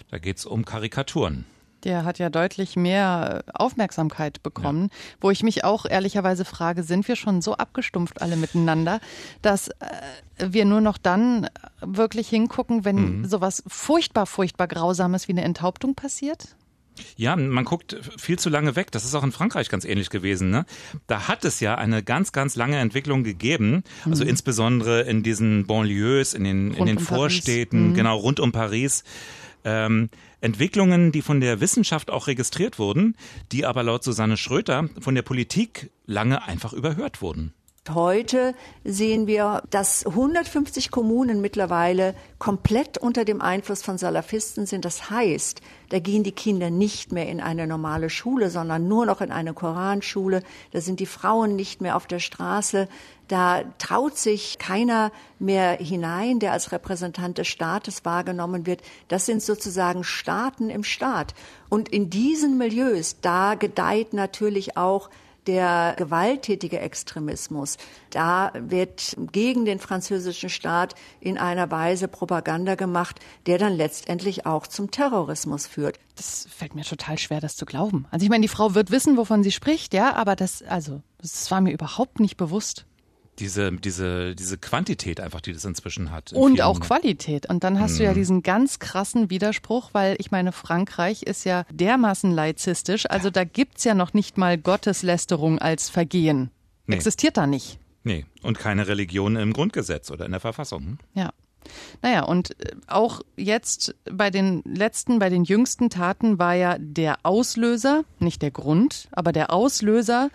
Da 0.09 0.19
geht 0.19 0.37
es 0.37 0.45
um 0.45 0.63
Karikaturen. 0.63 1.43
Der 1.83 2.05
hat 2.05 2.19
ja 2.19 2.29
deutlich 2.29 2.75
mehr 2.75 3.43
äh, 3.47 3.51
Aufmerksamkeit 3.53 4.43
bekommen, 4.43 4.89
ja. 4.91 4.97
wo 5.21 5.31
ich 5.31 5.43
mich 5.43 5.63
auch 5.63 5.85
ehrlicherweise 5.85 6.45
frage, 6.45 6.83
sind 6.83 7.07
wir 7.07 7.15
schon 7.15 7.41
so 7.41 7.55
abgestumpft 7.55 8.21
alle 8.21 8.35
miteinander, 8.35 8.99
dass 9.41 9.69
äh, 9.69 9.73
wir 10.37 10.65
nur 10.65 10.81
noch 10.81 10.97
dann 10.97 11.47
wirklich 11.81 12.29
hingucken, 12.29 12.85
wenn 12.85 13.19
mhm. 13.19 13.25
sowas 13.25 13.63
furchtbar, 13.67 14.25
furchtbar 14.25 14.67
Grausames 14.67 15.27
wie 15.27 15.33
eine 15.33 15.43
Enthauptung 15.43 15.95
passiert? 15.95 16.55
Ja, 17.15 17.35
man 17.35 17.65
guckt 17.65 17.97
viel 18.17 18.37
zu 18.37 18.49
lange 18.49 18.75
weg. 18.75 18.91
Das 18.91 19.05
ist 19.05 19.15
auch 19.15 19.23
in 19.23 19.31
Frankreich 19.31 19.69
ganz 19.69 19.85
ähnlich 19.85 20.09
gewesen. 20.09 20.49
Ne? 20.49 20.65
Da 21.07 21.27
hat 21.27 21.45
es 21.45 21.59
ja 21.59 21.75
eine 21.75 22.03
ganz, 22.03 22.31
ganz 22.31 22.55
lange 22.55 22.77
Entwicklung 22.77 23.23
gegeben. 23.23 23.83
Also 24.05 24.23
mhm. 24.23 24.29
insbesondere 24.29 25.01
in 25.01 25.23
diesen 25.23 25.65
Banlieues, 25.67 26.33
in 26.33 26.43
den, 26.43 26.73
in 26.73 26.85
den 26.85 26.97
um 26.97 27.03
Vorstädten, 27.03 27.89
mhm. 27.89 27.93
genau 27.93 28.17
rund 28.17 28.39
um 28.39 28.51
Paris 28.51 29.03
ähm, 29.63 30.09
Entwicklungen, 30.41 31.11
die 31.11 31.21
von 31.21 31.39
der 31.39 31.61
Wissenschaft 31.61 32.11
auch 32.11 32.27
registriert 32.27 32.79
wurden, 32.79 33.15
die 33.51 33.65
aber 33.65 33.83
laut 33.83 34.03
Susanne 34.03 34.37
Schröter 34.37 34.89
von 34.99 35.15
der 35.15 35.21
Politik 35.21 35.91
lange 36.05 36.43
einfach 36.43 36.73
überhört 36.73 37.21
wurden. 37.21 37.53
Heute 37.89 38.53
sehen 38.83 39.25
wir, 39.25 39.63
dass 39.71 40.05
150 40.05 40.91
Kommunen 40.91 41.41
mittlerweile 41.41 42.13
komplett 42.37 42.99
unter 42.99 43.25
dem 43.25 43.41
Einfluss 43.41 43.81
von 43.81 43.97
Salafisten 43.97 44.67
sind. 44.67 44.85
Das 44.85 45.09
heißt, 45.09 45.61
da 45.89 45.97
gehen 45.97 46.21
die 46.21 46.31
Kinder 46.31 46.69
nicht 46.69 47.11
mehr 47.11 47.27
in 47.27 47.41
eine 47.41 47.65
normale 47.65 48.11
Schule, 48.11 48.51
sondern 48.51 48.87
nur 48.87 49.07
noch 49.07 49.19
in 49.19 49.31
eine 49.31 49.55
Koranschule. 49.55 50.43
Da 50.69 50.79
sind 50.79 50.99
die 50.99 51.07
Frauen 51.07 51.55
nicht 51.55 51.81
mehr 51.81 51.95
auf 51.95 52.05
der 52.05 52.19
Straße. 52.19 52.87
Da 53.27 53.63
traut 53.79 54.15
sich 54.15 54.59
keiner 54.59 55.11
mehr 55.39 55.71
hinein, 55.71 56.37
der 56.37 56.51
als 56.51 56.71
Repräsentant 56.71 57.39
des 57.39 57.47
Staates 57.47 58.05
wahrgenommen 58.05 58.67
wird. 58.67 58.83
Das 59.07 59.25
sind 59.25 59.41
sozusagen 59.41 60.03
Staaten 60.03 60.69
im 60.69 60.83
Staat. 60.83 61.33
Und 61.67 61.89
in 61.89 62.11
diesen 62.11 62.59
Milieus, 62.59 63.21
da 63.21 63.55
gedeiht 63.55 64.13
natürlich 64.13 64.77
auch 64.77 65.09
der 65.47 65.95
gewalttätige 65.97 66.79
Extremismus. 66.79 67.77
Da 68.09 68.51
wird 68.55 69.15
gegen 69.31 69.65
den 69.65 69.79
französischen 69.79 70.49
Staat 70.49 70.95
in 71.19 71.37
einer 71.37 71.71
Weise 71.71 72.07
Propaganda 72.07 72.75
gemacht, 72.75 73.19
der 73.47 73.57
dann 73.57 73.73
letztendlich 73.73 74.45
auch 74.45 74.67
zum 74.67 74.91
Terrorismus 74.91 75.67
führt. 75.67 75.99
Das 76.15 76.47
fällt 76.55 76.75
mir 76.75 76.83
total 76.83 77.17
schwer, 77.17 77.41
das 77.41 77.55
zu 77.55 77.65
glauben. 77.65 78.05
Also 78.11 78.23
ich 78.23 78.29
meine, 78.29 78.41
die 78.41 78.47
Frau 78.47 78.75
wird 78.75 78.91
wissen, 78.91 79.17
wovon 79.17 79.43
sie 79.43 79.51
spricht, 79.51 79.93
ja, 79.93 80.15
aber 80.15 80.35
das, 80.35 80.61
also, 80.61 81.01
das 81.17 81.49
war 81.49 81.61
mir 81.61 81.71
überhaupt 81.71 82.19
nicht 82.19 82.37
bewusst 82.37 82.85
diese, 83.41 83.71
diese, 83.71 84.35
diese 84.35 84.57
Quantität 84.57 85.19
einfach, 85.19 85.41
die 85.41 85.51
das 85.51 85.65
inzwischen 85.65 86.11
hat. 86.11 86.31
In 86.31 86.37
und 86.37 86.61
auch 86.61 86.79
Qualität. 86.79 87.49
Und 87.49 87.63
dann 87.63 87.79
hast 87.79 87.95
mm. 87.95 87.97
du 87.97 88.03
ja 88.03 88.11
mhm. 88.11 88.15
diesen 88.15 88.43
ganz 88.43 88.79
krassen 88.79 89.29
Widerspruch, 89.29 89.89
weil 89.93 90.15
ich 90.19 90.31
meine, 90.31 90.51
Frankreich 90.51 91.23
ist 91.23 91.43
ja 91.43 91.65
dermaßen 91.71 92.31
laizistisch. 92.31 93.09
Also 93.09 93.29
da 93.29 93.43
gibt 93.43 93.79
es 93.79 93.83
ja 93.83 93.95
noch 93.95 94.13
nicht 94.13 94.37
mal 94.37 94.57
Gotteslästerung 94.57 95.59
als 95.59 95.89
Vergehen. 95.89 96.51
Nee. 96.85 96.95
Existiert 96.95 97.37
da 97.37 97.47
nicht. 97.47 97.79
Nee, 98.03 98.25
und 98.41 98.57
keine 98.57 98.87
Religion 98.87 99.35
im 99.35 99.53
Grundgesetz 99.53 100.11
oder 100.11 100.25
in 100.25 100.31
der 100.31 100.39
Verfassung. 100.39 100.81
Hm? 100.81 100.97
Ja. 101.15 101.31
Naja, 102.01 102.23
und 102.23 102.59
äh, 102.59 102.75
auch 102.87 103.21
jetzt 103.37 103.95
bei 104.11 104.29
den 104.29 104.61
letzten, 104.65 105.19
bei 105.19 105.29
den 105.29 105.43
jüngsten 105.43 105.89
Taten 105.89 106.39
war 106.39 106.53
ja 106.53 106.77
der 106.79 107.19
Auslöser, 107.23 108.03
nicht 108.19 108.41
der 108.41 108.51
Grund, 108.51 109.07
aber 109.11 109.31
der 109.31 109.51
Auslöser, 109.51 110.29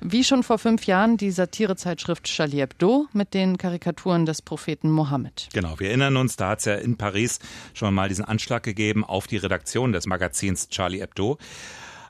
wie 0.00 0.24
schon 0.24 0.42
vor 0.42 0.58
fünf 0.58 0.86
Jahren, 0.86 1.16
die 1.16 1.30
Satirezeitschrift 1.30 2.24
Charlie 2.24 2.58
Hebdo 2.58 3.06
mit 3.12 3.34
den 3.34 3.58
Karikaturen 3.58 4.26
des 4.26 4.42
Propheten 4.42 4.90
Mohammed. 4.90 5.48
Genau, 5.52 5.78
wir 5.78 5.88
erinnern 5.88 6.16
uns, 6.16 6.36
da 6.36 6.50
hat 6.50 6.60
es 6.60 6.64
ja 6.64 6.74
in 6.74 6.96
Paris 6.96 7.38
schon 7.74 7.94
mal 7.94 8.08
diesen 8.08 8.24
Anschlag 8.24 8.62
gegeben 8.62 9.04
auf 9.04 9.26
die 9.26 9.36
Redaktion 9.36 9.92
des 9.92 10.06
Magazins 10.06 10.68
Charlie 10.68 11.00
Hebdo. 11.00 11.38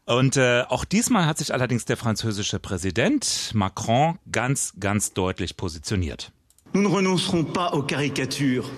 Und 0.05 0.37
äh, 0.37 0.64
auch 0.69 0.85
diesmal 0.85 1.26
hat 1.26 1.38
sich 1.38 1.55
allerdings 1.55 1.85
der 1.85 1.97
französische 1.97 2.59
Präsident 2.59 3.52
Macron 3.55 4.19
ganz, 4.31 4.73
ganz 4.81 5.12
deutlich 5.12 5.57
positioniert. 5.57 6.33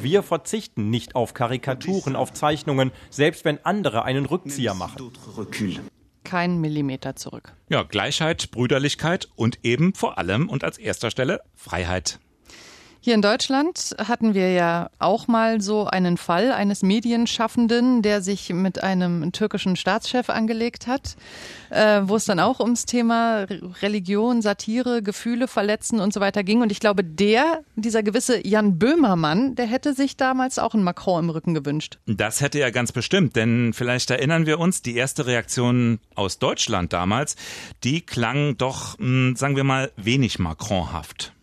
Wir 0.02 0.22
verzichten 0.22 0.90
nicht 0.90 1.14
auf 1.14 1.32
Karikaturen, 1.32 2.16
auf 2.16 2.32
Zeichnungen, 2.32 2.90
selbst 3.10 3.44
wenn 3.44 3.64
andere 3.64 4.04
einen 4.04 4.26
Rückzieher 4.26 4.74
machen. 4.74 5.12
Kein 6.24 6.60
Millimeter 6.60 7.14
zurück. 7.14 7.54
Ja, 7.68 7.82
Gleichheit, 7.82 8.50
Brüderlichkeit 8.50 9.28
und 9.36 9.60
eben 9.62 9.94
vor 9.94 10.18
allem 10.18 10.48
und 10.48 10.64
als 10.64 10.78
erster 10.78 11.10
Stelle 11.10 11.40
Freiheit. 11.54 12.18
Hier 13.04 13.12
in 13.12 13.20
Deutschland 13.20 13.94
hatten 13.98 14.32
wir 14.32 14.50
ja 14.52 14.88
auch 14.98 15.28
mal 15.28 15.60
so 15.60 15.84
einen 15.84 16.16
Fall 16.16 16.50
eines 16.50 16.82
Medienschaffenden, 16.82 18.00
der 18.00 18.22
sich 18.22 18.48
mit 18.48 18.82
einem 18.82 19.30
türkischen 19.30 19.76
Staatschef 19.76 20.30
angelegt 20.30 20.86
hat, 20.86 21.16
äh, 21.68 22.00
wo 22.04 22.16
es 22.16 22.24
dann 22.24 22.40
auch 22.40 22.60
ums 22.60 22.86
Thema 22.86 23.44
Religion, 23.82 24.40
Satire, 24.40 25.02
Gefühle 25.02 25.48
verletzen 25.48 26.00
und 26.00 26.14
so 26.14 26.20
weiter 26.20 26.44
ging. 26.44 26.62
Und 26.62 26.72
ich 26.72 26.80
glaube, 26.80 27.04
der, 27.04 27.60
dieser 27.76 28.02
gewisse 28.02 28.40
Jan 28.46 28.78
Böhmermann, 28.78 29.54
der 29.54 29.66
hätte 29.66 29.92
sich 29.92 30.16
damals 30.16 30.58
auch 30.58 30.72
einen 30.72 30.82
Macron 30.82 31.24
im 31.24 31.28
Rücken 31.28 31.52
gewünscht. 31.52 31.98
Das 32.06 32.40
hätte 32.40 32.58
er 32.60 32.72
ganz 32.72 32.90
bestimmt, 32.90 33.36
denn 33.36 33.74
vielleicht 33.74 34.10
erinnern 34.10 34.46
wir 34.46 34.58
uns, 34.58 34.80
die 34.80 34.96
erste 34.96 35.26
Reaktion 35.26 36.00
aus 36.14 36.38
Deutschland 36.38 36.94
damals, 36.94 37.36
die 37.82 38.00
klang 38.00 38.56
doch, 38.56 38.98
hm, 38.98 39.36
sagen 39.36 39.56
wir 39.56 39.64
mal, 39.64 39.92
wenig 39.96 40.38
Macronhaft. 40.38 41.34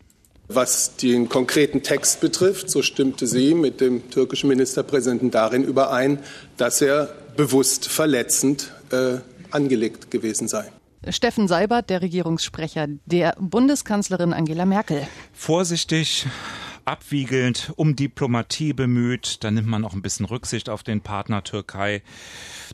Was 0.53 0.95
den 0.97 1.29
konkreten 1.29 1.83
Text 1.83 2.21
betrifft, 2.21 2.69
so 2.69 2.81
stimmte 2.81 3.27
sie 3.27 3.53
mit 3.53 3.81
dem 3.81 4.09
türkischen 4.09 4.49
Ministerpräsidenten 4.49 5.31
darin 5.31 5.63
überein, 5.63 6.19
dass 6.57 6.81
er 6.81 7.09
bewusst 7.35 7.87
verletzend 7.87 8.71
äh, 8.91 9.17
angelegt 9.51 10.11
gewesen 10.11 10.47
sei. 10.47 10.71
Steffen 11.09 11.47
Seibert, 11.47 11.89
der 11.89 12.01
Regierungssprecher 12.01 12.87
der 13.05 13.35
Bundeskanzlerin 13.39 14.33
Angela 14.33 14.65
Merkel. 14.65 15.07
Vorsichtig, 15.33 16.27
abwiegelnd, 16.85 17.73
um 17.75 17.95
Diplomatie 17.95 18.73
bemüht. 18.73 19.43
Da 19.43 19.49
nimmt 19.49 19.67
man 19.67 19.83
auch 19.83 19.93
ein 19.93 20.01
bisschen 20.01 20.25
Rücksicht 20.25 20.69
auf 20.69 20.83
den 20.83 21.01
Partner 21.01 21.43
Türkei. 21.43 22.03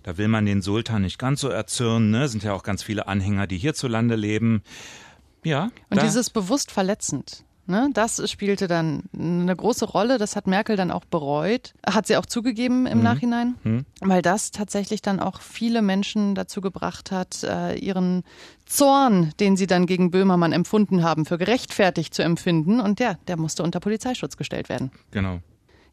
Da 0.03 0.17
will 0.17 0.27
man 0.27 0.46
den 0.46 0.62
Sultan 0.62 1.03
nicht 1.03 1.19
ganz 1.19 1.39
so 1.39 1.50
erzürnen. 1.50 2.12
Ne? 2.12 2.27
Sind 2.27 2.43
ja 2.43 2.53
auch 2.53 2.63
ganz 2.63 2.84
viele 2.84 3.07
Anhänger, 3.07 3.48
die 3.48 3.57
hierzulande 3.57 4.15
leben. 4.15 4.62
Ja. 5.43 5.69
Und 5.89 6.01
dieses 6.01 6.29
bewusst 6.29 6.72
verletzend. 6.72 7.46
Ne, 7.69 7.89
das 7.93 8.29
spielte 8.31 8.69
dann 8.69 9.03
eine 9.13 9.53
große 9.53 9.83
Rolle. 9.83 10.17
Das 10.17 10.38
hat 10.38 10.47
Merkel 10.47 10.77
dann 10.77 10.89
auch 10.89 11.03
bereut. 11.03 11.74
Hat 11.86 12.07
sie 12.07 12.15
auch 12.15 12.25
zugegeben 12.25 12.88
im 12.88 13.00
mhm. 13.00 13.03
Nachhinein, 13.03 13.55
mhm. 13.63 13.86
weil 14.00 14.21
das 14.21 14.51
tatsächlich 14.51 15.01
dann 15.01 15.19
auch 15.19 15.41
viele 15.41 15.81
Menschen 15.81 16.33
dazu 16.33 16.62
gebracht 16.62 17.12
hat, 17.12 17.43
äh, 17.43 17.75
ihren 17.75 18.24
Zorn, 18.65 19.31
den 19.41 19.57
sie 19.57 19.67
dann 19.67 19.86
gegen 19.86 20.12
Böhmermann 20.12 20.53
empfunden 20.53 21.03
haben, 21.03 21.25
für 21.25 21.38
gerechtfertigt 21.38 22.13
zu 22.13 22.24
empfinden. 22.24 22.79
Und 22.79 23.01
ja, 23.01 23.15
der 23.27 23.36
musste 23.36 23.63
unter 23.63 23.81
Polizeischutz 23.81 24.38
gestellt 24.38 24.69
werden. 24.69 24.91
Genau. 25.12 25.41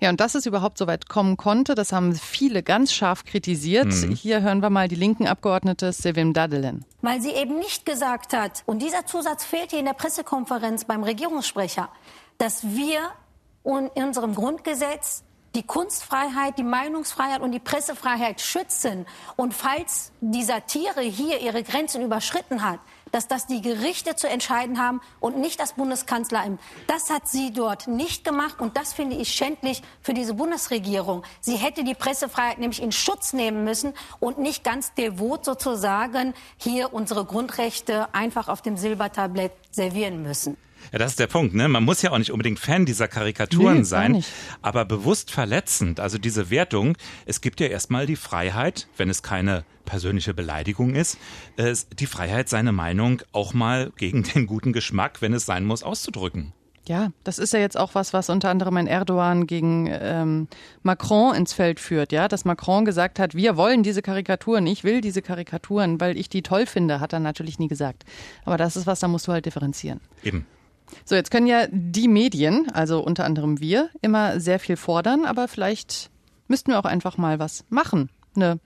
Ja, 0.05 0.11
und 0.11 0.21
dass 0.21 0.35
es 0.35 0.45
überhaupt 0.45 0.77
so 0.77 0.87
weit 0.87 1.09
kommen 1.09 1.39
konnte, 1.39 1.75
das 1.75 1.91
haben 1.91 2.15
viele 2.15 2.63
ganz 2.63 2.93
scharf 2.93 3.25
kritisiert. 3.25 3.87
Mhm. 3.87 4.15
Hier 4.15 4.43
hören 4.43 4.61
wir 4.61 4.69
mal 4.69 4.87
die 4.87 4.97
linken 4.97 5.27
Abgeordnete 5.27 5.95
Sevim 5.95 6.35
Dadelen. 6.35 6.85
Weil 7.01 7.23
sie 7.23 7.31
eben 7.31 7.59
nicht 7.59 7.87
gesagt 7.87 8.35
hat, 8.35 8.65
und 8.67 8.83
dieser 8.83 9.07
Zusatz 9.07 9.47
fehlt 9.47 9.71
hier 9.71 9.79
in 9.79 9.87
der 9.87 9.95
Pressekonferenz 9.95 10.85
beim 10.85 11.05
Regierungssprecher, 11.05 11.89
dass 12.37 12.65
wir 12.65 13.01
in 13.65 13.89
unserem 14.05 14.35
Grundgesetz 14.35 15.25
die 15.55 15.63
Kunstfreiheit, 15.63 16.59
die 16.59 16.65
Meinungsfreiheit 16.65 17.41
und 17.41 17.53
die 17.53 17.59
Pressefreiheit 17.59 18.43
schützen. 18.43 19.07
Und 19.37 19.55
falls 19.55 20.13
die 20.21 20.43
Satire 20.43 21.01
hier 21.01 21.41
ihre 21.41 21.63
Grenzen 21.63 22.03
überschritten 22.03 22.63
hat, 22.63 22.81
dass 23.14 23.28
das 23.28 23.47
die 23.47 23.62
Gerichte 23.62 24.16
zu 24.16 24.28
entscheiden 24.28 24.83
haben 24.83 25.00
und 25.21 25.38
nicht 25.38 25.61
das 25.61 25.75
Bundeskanzleramt. 25.75 26.61
Das 26.88 27.11
hat 27.11 27.28
sie 27.28 27.52
dort 27.52 27.87
nicht 27.87 28.25
gemacht 28.25 28.61
und 28.61 28.76
das 28.76 28.92
finde 28.92 29.14
ich 29.14 29.28
schändlich 29.28 29.83
für 30.02 30.14
diese 30.14 30.35
Bundesregierung. 30.35 31.23
Sie 31.40 31.54
hätte 31.54 31.85
die 31.85 31.94
Pressefreiheit 31.94 32.59
nämlich 32.59 32.83
in 32.83 32.90
Schutz 32.90 33.33
nehmen 33.33 33.62
müssen 33.62 33.94
und 34.18 34.38
nicht 34.38 34.64
ganz 34.64 34.94
devot 34.94 35.44
sozusagen 35.44 36.35
hier 36.56 36.92
unsere 36.92 37.25
Grundrechte 37.25 38.12
einfach 38.12 38.49
auf 38.49 38.62
dem 38.62 38.76
Silbertablett 38.76 39.52
servieren 39.71 40.23
müssen. 40.23 40.56
Ja, 40.93 40.99
das 40.99 41.12
ist 41.12 41.21
der 41.21 41.26
Punkt. 41.26 41.55
Ne? 41.55 41.69
Man 41.69 41.85
muss 41.85 42.03
ja 42.03 42.12
auch 42.12 42.19
nicht 42.19 42.33
unbedingt 42.33 42.59
Fan 42.59 42.87
dieser 42.87 43.09
Karikaturen 43.09 43.79
nee, 43.79 43.85
sein, 43.85 44.25
aber 44.62 44.85
bewusst 44.85 45.31
verletzend. 45.31 46.00
Also 46.00 46.19
diese 46.19 46.50
Wertung, 46.50 46.97
es 47.26 47.41
gibt 47.41 47.61
ja 47.61 47.67
erstmal 47.67 48.07
die 48.07 48.17
Freiheit, 48.17 48.88
wenn 48.97 49.09
es 49.09 49.23
keine 49.23 49.64
persönliche 49.85 50.35
Beleidigung 50.35 50.95
ist, 50.95 51.19
die 51.59 52.07
Freiheit, 52.07 52.49
seine 52.49 52.73
Meinung 52.73 53.23
auch 53.33 53.55
mal 53.55 53.93
gegen 53.97 54.23
den 54.35 54.47
guten 54.47 54.73
Geschmack, 54.73 55.21
wenn 55.21 55.33
es 55.33 55.47
sein 55.47 55.64
muss, 55.64 55.83
auszudrücken. 55.83 56.53
Ja, 56.87 57.12
das 57.25 57.38
ist 57.38 57.55
ja 57.55 57.61
jetzt 57.61 57.79
auch 57.79 57.95
was, 57.95 58.12
was 58.12 58.29
unter 58.29 58.50
anderem 58.50 58.76
ein 58.76 58.87
Erdogan 58.87 59.47
gegen 59.47 59.88
ähm, 59.91 60.49
Macron 60.83 61.35
ins 61.35 61.55
Feld 61.55 61.81
führt, 61.81 62.12
ja, 62.12 62.29
dass 62.29 62.45
Macron 62.45 62.85
gesagt 62.85 63.19
hat, 63.19 63.35
wir 63.35 63.57
wollen 63.57 63.83
diese 63.83 64.03
Karikaturen, 64.03 64.67
ich 64.67 64.85
will 64.85 65.00
diese 65.00 65.23
Karikaturen, 65.23 65.99
weil 65.99 66.19
ich 66.19 66.29
die 66.29 66.43
toll 66.43 66.67
finde, 66.67 67.00
hat 67.00 67.14
er 67.14 67.21
natürlich 67.21 67.59
nie 67.59 67.69
gesagt. 67.69 68.05
Aber 68.45 68.59
das 68.59 68.76
ist 68.76 68.87
was, 68.87 69.00
da 69.00 69.09
musst 69.09 69.26
du 69.29 69.33
halt 69.33 69.47
differenzieren. 69.47 70.00
Eben. 70.23 70.47
So, 71.05 71.14
jetzt 71.14 71.31
können 71.31 71.47
ja 71.47 71.67
die 71.71 72.09
Medien, 72.09 72.71
also 72.73 73.03
unter 73.03 73.25
anderem 73.25 73.61
wir, 73.61 73.91
immer 74.03 74.41
sehr 74.41 74.59
viel 74.59 74.76
fordern, 74.76 75.25
aber 75.25 75.49
vielleicht 75.49 76.11
müssten 76.49 76.71
wir 76.71 76.79
auch 76.79 76.85
einfach 76.85 77.17
mal 77.17 77.38
was 77.38 77.64
machen. 77.69 78.11
Eine 78.37 78.59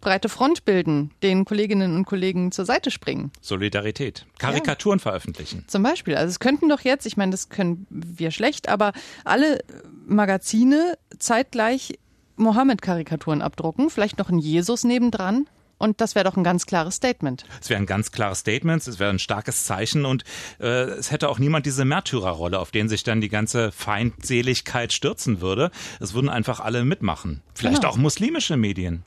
breite 0.00 0.28
Front 0.28 0.64
bilden, 0.64 1.10
den 1.22 1.44
Kolleginnen 1.44 1.96
und 1.96 2.04
Kollegen 2.04 2.52
zur 2.52 2.64
Seite 2.64 2.90
springen. 2.90 3.32
Solidarität. 3.40 4.26
Karikaturen 4.38 4.98
ja. 4.98 5.02
veröffentlichen. 5.02 5.64
Zum 5.66 5.82
Beispiel. 5.82 6.14
Also 6.16 6.30
es 6.30 6.38
könnten 6.38 6.68
doch 6.68 6.80
jetzt, 6.80 7.06
ich 7.06 7.16
meine, 7.16 7.32
das 7.32 7.48
können 7.48 7.86
wir 7.90 8.30
schlecht, 8.30 8.68
aber 8.68 8.92
alle 9.24 9.60
Magazine 10.06 10.96
zeitgleich 11.18 11.98
Mohammed-Karikaturen 12.36 13.42
abdrucken, 13.42 13.90
vielleicht 13.90 14.18
noch 14.18 14.28
ein 14.28 14.38
Jesus 14.38 14.84
nebendran. 14.84 15.48
Und 15.78 16.00
das 16.00 16.14
wäre 16.14 16.24
doch 16.24 16.36
ein 16.36 16.44
ganz 16.44 16.66
klares 16.66 16.96
Statement. 16.96 17.44
Es 17.60 17.68
wäre 17.68 17.80
ein 17.80 17.86
ganz 17.86 18.10
klares 18.10 18.38
Statement, 18.40 18.86
es 18.86 18.98
wäre 18.98 19.10
ein 19.10 19.18
starkes 19.18 19.64
Zeichen 19.64 20.06
und 20.06 20.24
äh, 20.58 20.66
es 20.66 21.10
hätte 21.10 21.28
auch 21.28 21.38
niemand 21.38 21.66
diese 21.66 21.84
Märtyrerrolle, 21.84 22.58
auf 22.58 22.70
den 22.70 22.88
sich 22.88 23.02
dann 23.02 23.20
die 23.20 23.28
ganze 23.28 23.72
Feindseligkeit 23.72 24.92
stürzen 24.92 25.40
würde. 25.40 25.70
Es 26.00 26.14
würden 26.14 26.30
einfach 26.30 26.60
alle 26.60 26.84
mitmachen. 26.84 27.42
Vielleicht 27.54 27.82
genau. 27.82 27.92
auch 27.92 27.96
muslimische 27.96 28.56
Medien. 28.56 29.04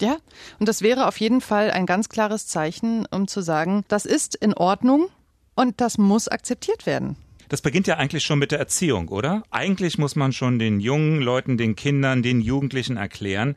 Ja, 0.00 0.16
und 0.58 0.68
das 0.68 0.82
wäre 0.82 1.06
auf 1.06 1.18
jeden 1.18 1.40
Fall 1.40 1.70
ein 1.70 1.86
ganz 1.86 2.08
klares 2.08 2.46
Zeichen, 2.46 3.06
um 3.10 3.28
zu 3.28 3.40
sagen, 3.40 3.84
das 3.88 4.04
ist 4.04 4.34
in 4.34 4.54
Ordnung 4.54 5.08
und 5.54 5.80
das 5.80 5.98
muss 5.98 6.28
akzeptiert 6.28 6.86
werden. 6.86 7.16
Das 7.48 7.60
beginnt 7.60 7.86
ja 7.86 7.98
eigentlich 7.98 8.22
schon 8.22 8.38
mit 8.38 8.50
der 8.50 8.58
Erziehung, 8.58 9.08
oder? 9.08 9.42
Eigentlich 9.50 9.98
muss 9.98 10.16
man 10.16 10.32
schon 10.32 10.58
den 10.58 10.80
jungen 10.80 11.20
Leuten, 11.20 11.58
den 11.58 11.76
Kindern, 11.76 12.22
den 12.22 12.40
Jugendlichen 12.40 12.96
erklären, 12.96 13.56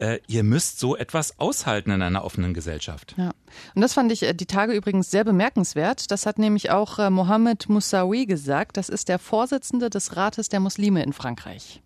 äh, 0.00 0.18
ihr 0.26 0.42
müsst 0.42 0.80
so 0.80 0.96
etwas 0.96 1.38
aushalten 1.38 1.90
in 1.90 2.02
einer 2.02 2.24
offenen 2.24 2.54
Gesellschaft. 2.54 3.14
Ja. 3.16 3.32
Und 3.74 3.82
das 3.82 3.92
fand 3.92 4.10
ich 4.10 4.22
äh, 4.22 4.34
die 4.34 4.46
Tage 4.46 4.72
übrigens 4.72 5.10
sehr 5.10 5.24
bemerkenswert. 5.24 6.10
Das 6.10 6.26
hat 6.26 6.38
nämlich 6.38 6.70
auch 6.70 6.98
äh, 6.98 7.10
Mohammed 7.10 7.68
Moussaoui 7.68 8.26
gesagt. 8.26 8.76
Das 8.76 8.88
ist 8.88 9.08
der 9.08 9.18
Vorsitzende 9.18 9.90
des 9.90 10.16
Rates 10.16 10.48
der 10.48 10.60
Muslime 10.60 11.02
in 11.02 11.12
Frankreich. 11.12 11.82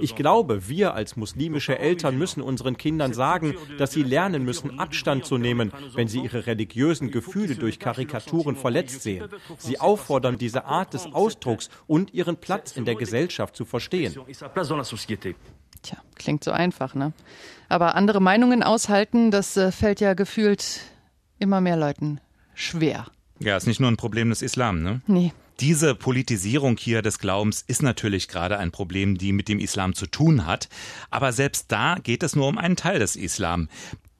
Ich 0.00 0.14
glaube, 0.14 0.68
wir 0.68 0.94
als 0.94 1.16
muslimische 1.16 1.80
Eltern 1.80 2.16
müssen 2.16 2.40
unseren 2.40 2.76
Kindern 2.76 3.12
sagen, 3.12 3.56
dass 3.76 3.90
sie 3.90 4.04
lernen 4.04 4.44
müssen, 4.44 4.78
Abstand 4.78 5.24
zu 5.24 5.36
nehmen, 5.36 5.72
wenn 5.94 6.06
sie 6.06 6.20
ihre 6.20 6.46
religiösen 6.46 7.10
Gefühle 7.10 7.56
durch 7.56 7.80
Karikaturen 7.80 8.54
verletzt 8.54 9.02
sehen. 9.02 9.28
Sie 9.58 9.80
auffordern, 9.80 10.38
diese 10.38 10.66
Art 10.66 10.94
des 10.94 11.06
Ausdrucks 11.06 11.70
und 11.88 12.14
ihren 12.14 12.36
Platz 12.36 12.76
in 12.76 12.84
der 12.84 12.94
Gesellschaft 12.94 13.56
zu 13.56 13.64
verstehen. 13.64 14.14
Tja, 15.84 15.98
klingt 16.14 16.42
so 16.42 16.50
einfach, 16.50 16.94
ne? 16.94 17.12
Aber 17.68 17.94
andere 17.94 18.20
Meinungen 18.20 18.62
aushalten, 18.62 19.30
das 19.30 19.56
äh, 19.56 19.70
fällt 19.70 20.00
ja 20.00 20.14
gefühlt 20.14 20.80
immer 21.38 21.60
mehr 21.60 21.76
Leuten 21.76 22.20
schwer. 22.54 23.06
Ja, 23.38 23.56
ist 23.56 23.66
nicht 23.66 23.80
nur 23.80 23.90
ein 23.90 23.98
Problem 23.98 24.30
des 24.30 24.42
Islam, 24.42 24.82
ne? 24.82 25.02
Nee. 25.06 25.32
Diese 25.60 25.94
Politisierung 25.94 26.76
hier 26.78 27.02
des 27.02 27.18
Glaubens 27.18 27.62
ist 27.66 27.82
natürlich 27.82 28.28
gerade 28.28 28.58
ein 28.58 28.72
Problem, 28.72 29.18
die 29.18 29.32
mit 29.32 29.48
dem 29.48 29.60
Islam 29.60 29.94
zu 29.94 30.06
tun 30.06 30.46
hat. 30.46 30.68
Aber 31.10 31.32
selbst 31.32 31.70
da 31.70 31.96
geht 32.02 32.22
es 32.22 32.34
nur 32.34 32.48
um 32.48 32.58
einen 32.58 32.76
Teil 32.76 32.98
des 32.98 33.14
Islam. 33.14 33.68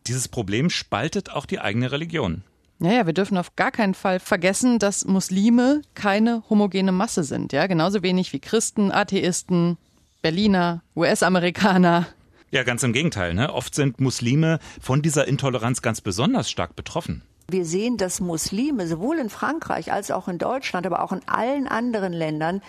Dieses 0.06 0.28
Problem 0.28 0.71
spaltet 0.71 1.30
auch 1.30 1.47
die 1.47 1.61
eigene 1.61 1.90
Religion. 1.90 2.44
Naja, 2.78 3.06
wir 3.06 3.14
dürfen 3.14 3.38
auf 3.38 3.56
gar 3.56 3.71
keinen 3.71 3.94
Fall 3.94 4.21
vergessen, 4.21 4.78
dass 4.78 5.06
Muslime 5.06 5.83
keine 5.94 6.42
homogene 6.50 6.92
Masse 6.92 7.25
sind. 7.25 7.52
Ja, 7.52 7.66
genauso 7.66 8.02
wenig 8.02 8.33
wie 8.33 8.40
Christen, 8.40 8.92
Atheisten, 8.92 9.78
Berliner, 10.24 10.82
US-Amerikaner. 10.96 12.06
Ja, 12.50 12.62
ganz 12.62 12.82
im 12.82 12.94
Gegenteil. 12.94 13.34
Ne? 13.34 13.52
Oft 13.52 13.74
sind 13.74 14.00
Muslime 14.00 14.58
von 14.80 15.02
dieser 15.02 15.28
Intoleranz 15.28 15.82
ganz 15.82 16.00
besonders 16.00 16.50
stark 16.50 16.74
betroffen. 16.76 17.20
Wir 17.50 17.66
sehen, 17.66 17.98
dass 17.98 18.20
Muslime 18.20 18.86
sowohl 18.86 19.18
in 19.18 19.28
Frankreich 19.28 19.92
als 19.92 20.10
auch 20.10 20.26
in 20.26 20.38
Deutschland, 20.38 20.86
aber 20.86 21.04
auch 21.04 21.12
in 21.12 21.20
allen 21.26 21.68
anderen 21.68 22.14
Ländern 22.14 22.62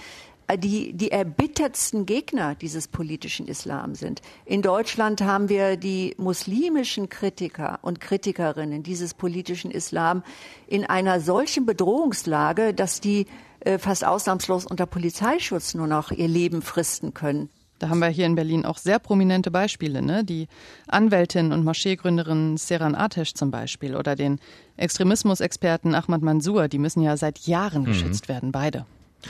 äh, 0.48 0.58
die, 0.58 0.92
die 0.92 1.12
erbittertsten 1.12 2.06
Gegner 2.06 2.56
dieses 2.56 2.90
politischen 2.90 3.48
Islam 3.48 3.96
sind. 3.96 4.22
In 4.44 4.62
Deutschland 4.62 5.22
haben 5.22 5.48
wir 5.48 5.78
die 5.78 6.14
muslimischen 6.18 7.08
Kritiker 7.08 7.80
und 7.84 8.02
Kritikerinnen 8.02 8.84
dieses 8.84 9.14
politischen 9.14 9.72
Islam 9.72 10.24
in 10.68 10.86
einer 10.86 11.22
solchen 11.22 11.66
Bedrohungslage, 11.66 12.74
dass 12.74 13.00
die 13.00 13.28
äh, 13.66 13.78
fast 13.80 14.06
ausnahmslos 14.06 14.66
unter 14.66 14.86
Polizeischutz 14.86 15.74
nur 15.74 15.88
noch 15.88 16.12
ihr 16.12 16.28
Leben 16.28 16.62
fristen 16.62 17.14
können. 17.14 17.50
Da 17.80 17.90
haben 17.90 18.00
wir 18.00 18.08
hier 18.08 18.26
in 18.26 18.36
Berlin 18.36 18.66
auch 18.66 18.78
sehr 18.78 19.00
prominente 19.00 19.52
Beispiele, 19.52 20.02
ne? 20.02 20.24
Die 20.24 20.48
Anwältin 20.88 21.52
und 21.52 21.66
Moscheegründerin 21.66 22.56
Seran 22.56 22.96
Atesh 22.96 23.34
zum 23.34 23.52
Beispiel 23.52 23.98
oder 23.98 24.16
den 24.16 24.40
Extremismusexperten 24.78 25.94
Ahmad 25.94 26.22
Mansour, 26.22 26.70
die 26.70 26.78
müssen 26.78 27.02
ja 27.02 27.18
seit 27.18 27.40
Jahren 27.40 27.82
mhm. 27.82 27.88
geschützt 27.88 28.30
werden, 28.30 28.54
beide. 28.54 28.86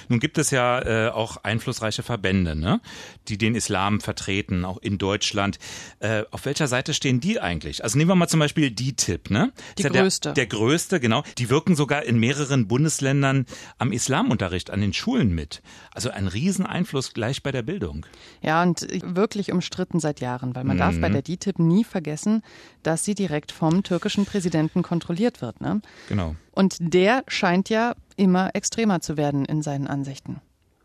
Nun 0.09 0.19
gibt 0.19 0.37
es 0.37 0.51
ja 0.51 0.81
äh, 0.81 1.09
auch 1.09 1.37
einflussreiche 1.37 2.03
Verbände, 2.03 2.55
ne? 2.55 2.81
die 3.27 3.37
den 3.37 3.55
Islam 3.55 4.01
vertreten, 4.01 4.65
auch 4.65 4.77
in 4.77 4.97
Deutschland. 4.97 5.57
Äh, 5.99 6.23
auf 6.31 6.45
welcher 6.45 6.67
Seite 6.67 6.93
stehen 6.93 7.19
die 7.19 7.39
eigentlich? 7.39 7.83
Also 7.83 7.97
nehmen 7.97 8.09
wir 8.09 8.15
mal 8.15 8.27
zum 8.27 8.39
Beispiel 8.39 8.71
die 8.71 8.95
Tipp, 8.95 9.29
ne? 9.29 9.51
Die 9.77 9.83
ja 9.83 9.89
größte. 9.89 10.33
Der, 10.33 10.45
der, 10.45 10.47
größte, 10.47 10.99
genau. 10.99 11.23
Die 11.37 11.49
wirken 11.49 11.75
sogar 11.75 12.03
in 12.03 12.19
mehreren 12.19 12.67
Bundesländern 12.67 13.45
am 13.77 13.91
Islamunterricht, 13.91 14.71
an 14.71 14.81
den 14.81 14.93
Schulen 14.93 15.33
mit. 15.33 15.61
Also 15.93 16.09
ein 16.09 16.27
Rieseneinfluss 16.27 17.13
gleich 17.13 17.43
bei 17.43 17.51
der 17.51 17.61
Bildung. 17.63 18.05
Ja, 18.41 18.61
und 18.63 18.87
wirklich 19.03 19.51
umstritten 19.51 19.99
seit 19.99 20.19
Jahren, 20.19 20.55
weil 20.55 20.63
man 20.63 20.77
mhm. 20.77 20.81
darf 20.81 20.99
bei 20.99 21.09
der 21.09 21.21
DITIB 21.21 21.59
nie 21.59 21.83
vergessen, 21.83 22.43
dass 22.83 23.03
sie 23.03 23.15
direkt 23.15 23.51
vom 23.51 23.83
türkischen 23.83 24.25
Präsidenten 24.25 24.83
kontrolliert 24.83 25.41
wird. 25.41 25.61
Ne? 25.61 25.81
Genau. 26.09 26.35
Und 26.51 26.77
der 26.79 27.23
scheint 27.27 27.69
ja 27.69 27.95
immer 28.15 28.51
extremer 28.53 29.01
zu 29.01 29.17
werden 29.17 29.45
in 29.45 29.61
seinen 29.61 29.87
Ansichten. 29.87 30.41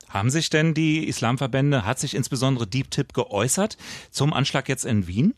Haben 0.09 0.31
sich 0.31 0.51
denn 0.51 0.75
die 0.75 1.07
Islamverbände, 1.07 1.87
hat 1.87 1.99
sich 1.99 2.15
insbesondere 2.15 2.67
Deep 2.67 2.91
Tip 2.91 3.15
geäußert 3.15 3.77
zum 4.11 4.33
Anschlag 4.33 4.69
jetzt 4.69 4.85
in 4.85 5.07
Wien? 5.07 5.35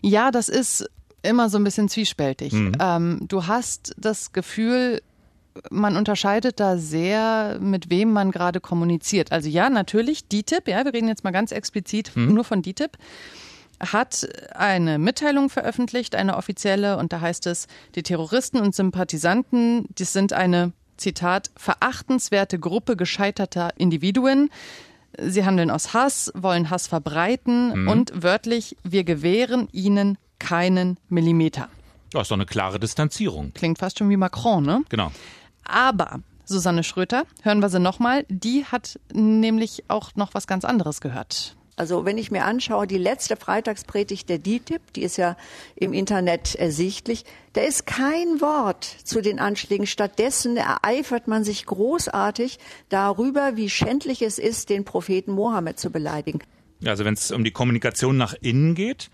Ja, 0.00 0.30
das 0.30 0.48
ist 0.48 0.88
immer 1.22 1.48
so 1.48 1.58
ein 1.58 1.64
bisschen 1.64 1.88
zwiespältig. 1.88 2.52
Mhm. 2.52 2.72
Ähm, 2.80 3.20
du 3.26 3.46
hast 3.46 3.94
das 3.96 4.32
Gefühl, 4.32 5.02
man 5.70 5.96
unterscheidet 5.96 6.60
da 6.60 6.78
sehr, 6.78 7.58
mit 7.60 7.90
wem 7.90 8.12
man 8.12 8.30
gerade 8.30 8.60
kommuniziert. 8.60 9.32
Also 9.32 9.48
ja, 9.48 9.68
natürlich, 9.70 10.28
DTIP, 10.28 10.68
ja, 10.68 10.84
wir 10.84 10.94
reden 10.94 11.08
jetzt 11.08 11.24
mal 11.24 11.30
ganz 11.30 11.52
explizit 11.52 12.12
mhm. 12.14 12.34
nur 12.34 12.44
von 12.44 12.62
DTIP 12.62 12.96
hat 13.80 14.28
eine 14.54 14.98
Mitteilung 14.98 15.50
veröffentlicht, 15.50 16.14
eine 16.14 16.36
offizielle, 16.36 16.98
und 16.98 17.12
da 17.12 17.20
heißt 17.20 17.46
es, 17.48 17.66
die 17.94 18.02
Terroristen 18.02 18.58
und 18.58 18.74
Sympathisanten, 18.74 19.86
die 19.98 20.04
sind 20.04 20.32
eine, 20.32 20.72
Zitat, 21.02 21.50
verachtenswerte 21.56 22.58
Gruppe 22.58 22.96
gescheiterter 22.96 23.70
Individuen. 23.76 24.50
Sie 25.18 25.44
handeln 25.44 25.70
aus 25.70 25.92
Hass, 25.92 26.32
wollen 26.34 26.70
Hass 26.70 26.86
verbreiten 26.86 27.82
mhm. 27.82 27.88
und 27.88 28.22
wörtlich, 28.22 28.76
wir 28.82 29.04
gewähren 29.04 29.68
ihnen 29.72 30.16
keinen 30.38 30.98
Millimeter. 31.08 31.68
Das 32.12 32.22
ist 32.22 32.30
doch 32.30 32.36
eine 32.36 32.46
klare 32.46 32.78
Distanzierung. 32.78 33.52
Klingt 33.52 33.78
fast 33.78 33.98
schon 33.98 34.08
wie 34.10 34.16
Macron, 34.16 34.64
ne? 34.64 34.82
Genau. 34.88 35.12
Aber 35.64 36.20
Susanne 36.44 36.84
Schröter, 36.84 37.24
hören 37.42 37.60
wir 37.60 37.68
sie 37.68 37.80
nochmal, 37.80 38.24
die 38.28 38.64
hat 38.64 38.98
nämlich 39.12 39.84
auch 39.88 40.14
noch 40.16 40.34
was 40.34 40.46
ganz 40.46 40.64
anderes 40.64 41.00
gehört. 41.00 41.56
Also 41.82 42.04
wenn 42.04 42.16
ich 42.16 42.30
mir 42.30 42.44
anschaue, 42.44 42.86
die 42.86 42.96
letzte 42.96 43.34
Freitagspredigt 43.34 44.28
der 44.28 44.38
DITIB, 44.38 44.92
die 44.92 45.02
ist 45.02 45.16
ja 45.16 45.36
im 45.74 45.92
Internet 45.92 46.54
ersichtlich, 46.54 47.24
da 47.54 47.62
ist 47.62 47.86
kein 47.86 48.40
Wort 48.40 48.84
zu 48.84 49.20
den 49.20 49.40
Anschlägen. 49.40 49.88
Stattdessen 49.88 50.56
ereifert 50.56 51.26
man 51.26 51.42
sich 51.42 51.66
großartig 51.66 52.60
darüber, 52.88 53.56
wie 53.56 53.68
schändlich 53.68 54.22
es 54.22 54.38
ist, 54.38 54.70
den 54.70 54.84
Propheten 54.84 55.32
Mohammed 55.32 55.80
zu 55.80 55.90
beleidigen. 55.90 56.38
Also 56.84 57.04
wenn 57.04 57.14
es 57.14 57.32
um 57.32 57.42
die 57.42 57.50
Kommunikation 57.50 58.16
nach 58.16 58.34
innen 58.40 58.76
geht, 58.76 59.10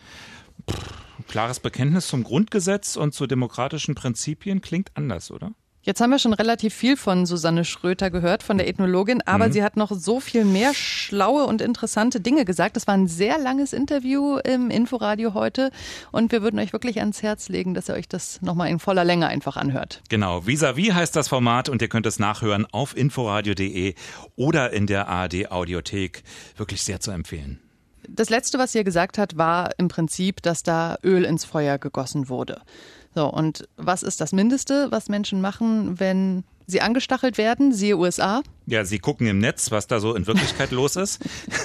pff, 0.70 1.26
klares 1.26 1.60
Bekenntnis 1.60 2.06
zum 2.06 2.22
Grundgesetz 2.22 2.96
und 2.96 3.14
zu 3.14 3.26
demokratischen 3.26 3.94
Prinzipien 3.94 4.60
klingt 4.60 4.90
anders, 4.92 5.30
oder? 5.30 5.54
Jetzt 5.88 6.02
haben 6.02 6.10
wir 6.10 6.18
schon 6.18 6.34
relativ 6.34 6.74
viel 6.74 6.98
von 6.98 7.24
Susanne 7.24 7.64
Schröter 7.64 8.10
gehört, 8.10 8.42
von 8.42 8.58
der 8.58 8.68
Ethnologin, 8.68 9.22
aber 9.24 9.48
mhm. 9.48 9.52
sie 9.52 9.62
hat 9.62 9.78
noch 9.78 9.90
so 9.90 10.20
viel 10.20 10.44
mehr 10.44 10.74
schlaue 10.74 11.46
und 11.46 11.62
interessante 11.62 12.20
Dinge 12.20 12.44
gesagt. 12.44 12.76
Das 12.76 12.86
war 12.86 12.92
ein 12.92 13.06
sehr 13.06 13.38
langes 13.38 13.72
Interview 13.72 14.36
im 14.36 14.68
Inforadio 14.68 15.32
heute 15.32 15.70
und 16.12 16.30
wir 16.30 16.42
würden 16.42 16.60
euch 16.60 16.74
wirklich 16.74 16.98
ans 16.98 17.22
Herz 17.22 17.48
legen, 17.48 17.72
dass 17.72 17.88
ihr 17.88 17.94
euch 17.94 18.06
das 18.06 18.42
nochmal 18.42 18.68
in 18.68 18.80
voller 18.80 19.02
Länge 19.02 19.28
einfach 19.28 19.56
anhört. 19.56 20.02
Genau, 20.10 20.40
vis-à-vis 20.40 20.90
-vis 20.90 20.94
heißt 20.94 21.16
das 21.16 21.28
Format 21.28 21.70
und 21.70 21.80
ihr 21.80 21.88
könnt 21.88 22.04
es 22.04 22.18
nachhören 22.18 22.66
auf 22.70 22.94
inforadio.de 22.94 23.94
oder 24.36 24.74
in 24.74 24.86
der 24.86 25.08
ARD 25.08 25.50
Audiothek. 25.50 26.22
Wirklich 26.58 26.82
sehr 26.82 27.00
zu 27.00 27.12
empfehlen. 27.12 27.60
Das 28.10 28.28
letzte, 28.30 28.58
was 28.58 28.72
sie 28.72 28.84
gesagt 28.84 29.16
hat, 29.16 29.36
war 29.36 29.70
im 29.78 29.88
Prinzip, 29.88 30.42
dass 30.42 30.62
da 30.62 30.96
Öl 31.02 31.24
ins 31.24 31.44
Feuer 31.44 31.78
gegossen 31.78 32.28
wurde. 32.28 32.62
So, 33.18 33.26
und 33.26 33.68
was 33.76 34.04
ist 34.04 34.20
das 34.20 34.30
Mindeste, 34.30 34.92
was 34.92 35.08
Menschen 35.08 35.40
machen, 35.40 35.98
wenn 35.98 36.44
sie 36.68 36.80
angestachelt 36.80 37.36
werden? 37.36 37.72
Siehe 37.72 37.96
USA. 37.96 38.42
Ja, 38.66 38.84
sie 38.84 39.00
gucken 39.00 39.26
im 39.26 39.38
Netz, 39.38 39.72
was 39.72 39.88
da 39.88 39.98
so 39.98 40.14
in 40.14 40.28
Wirklichkeit 40.28 40.70
los 40.70 40.94
ist, 40.94 41.18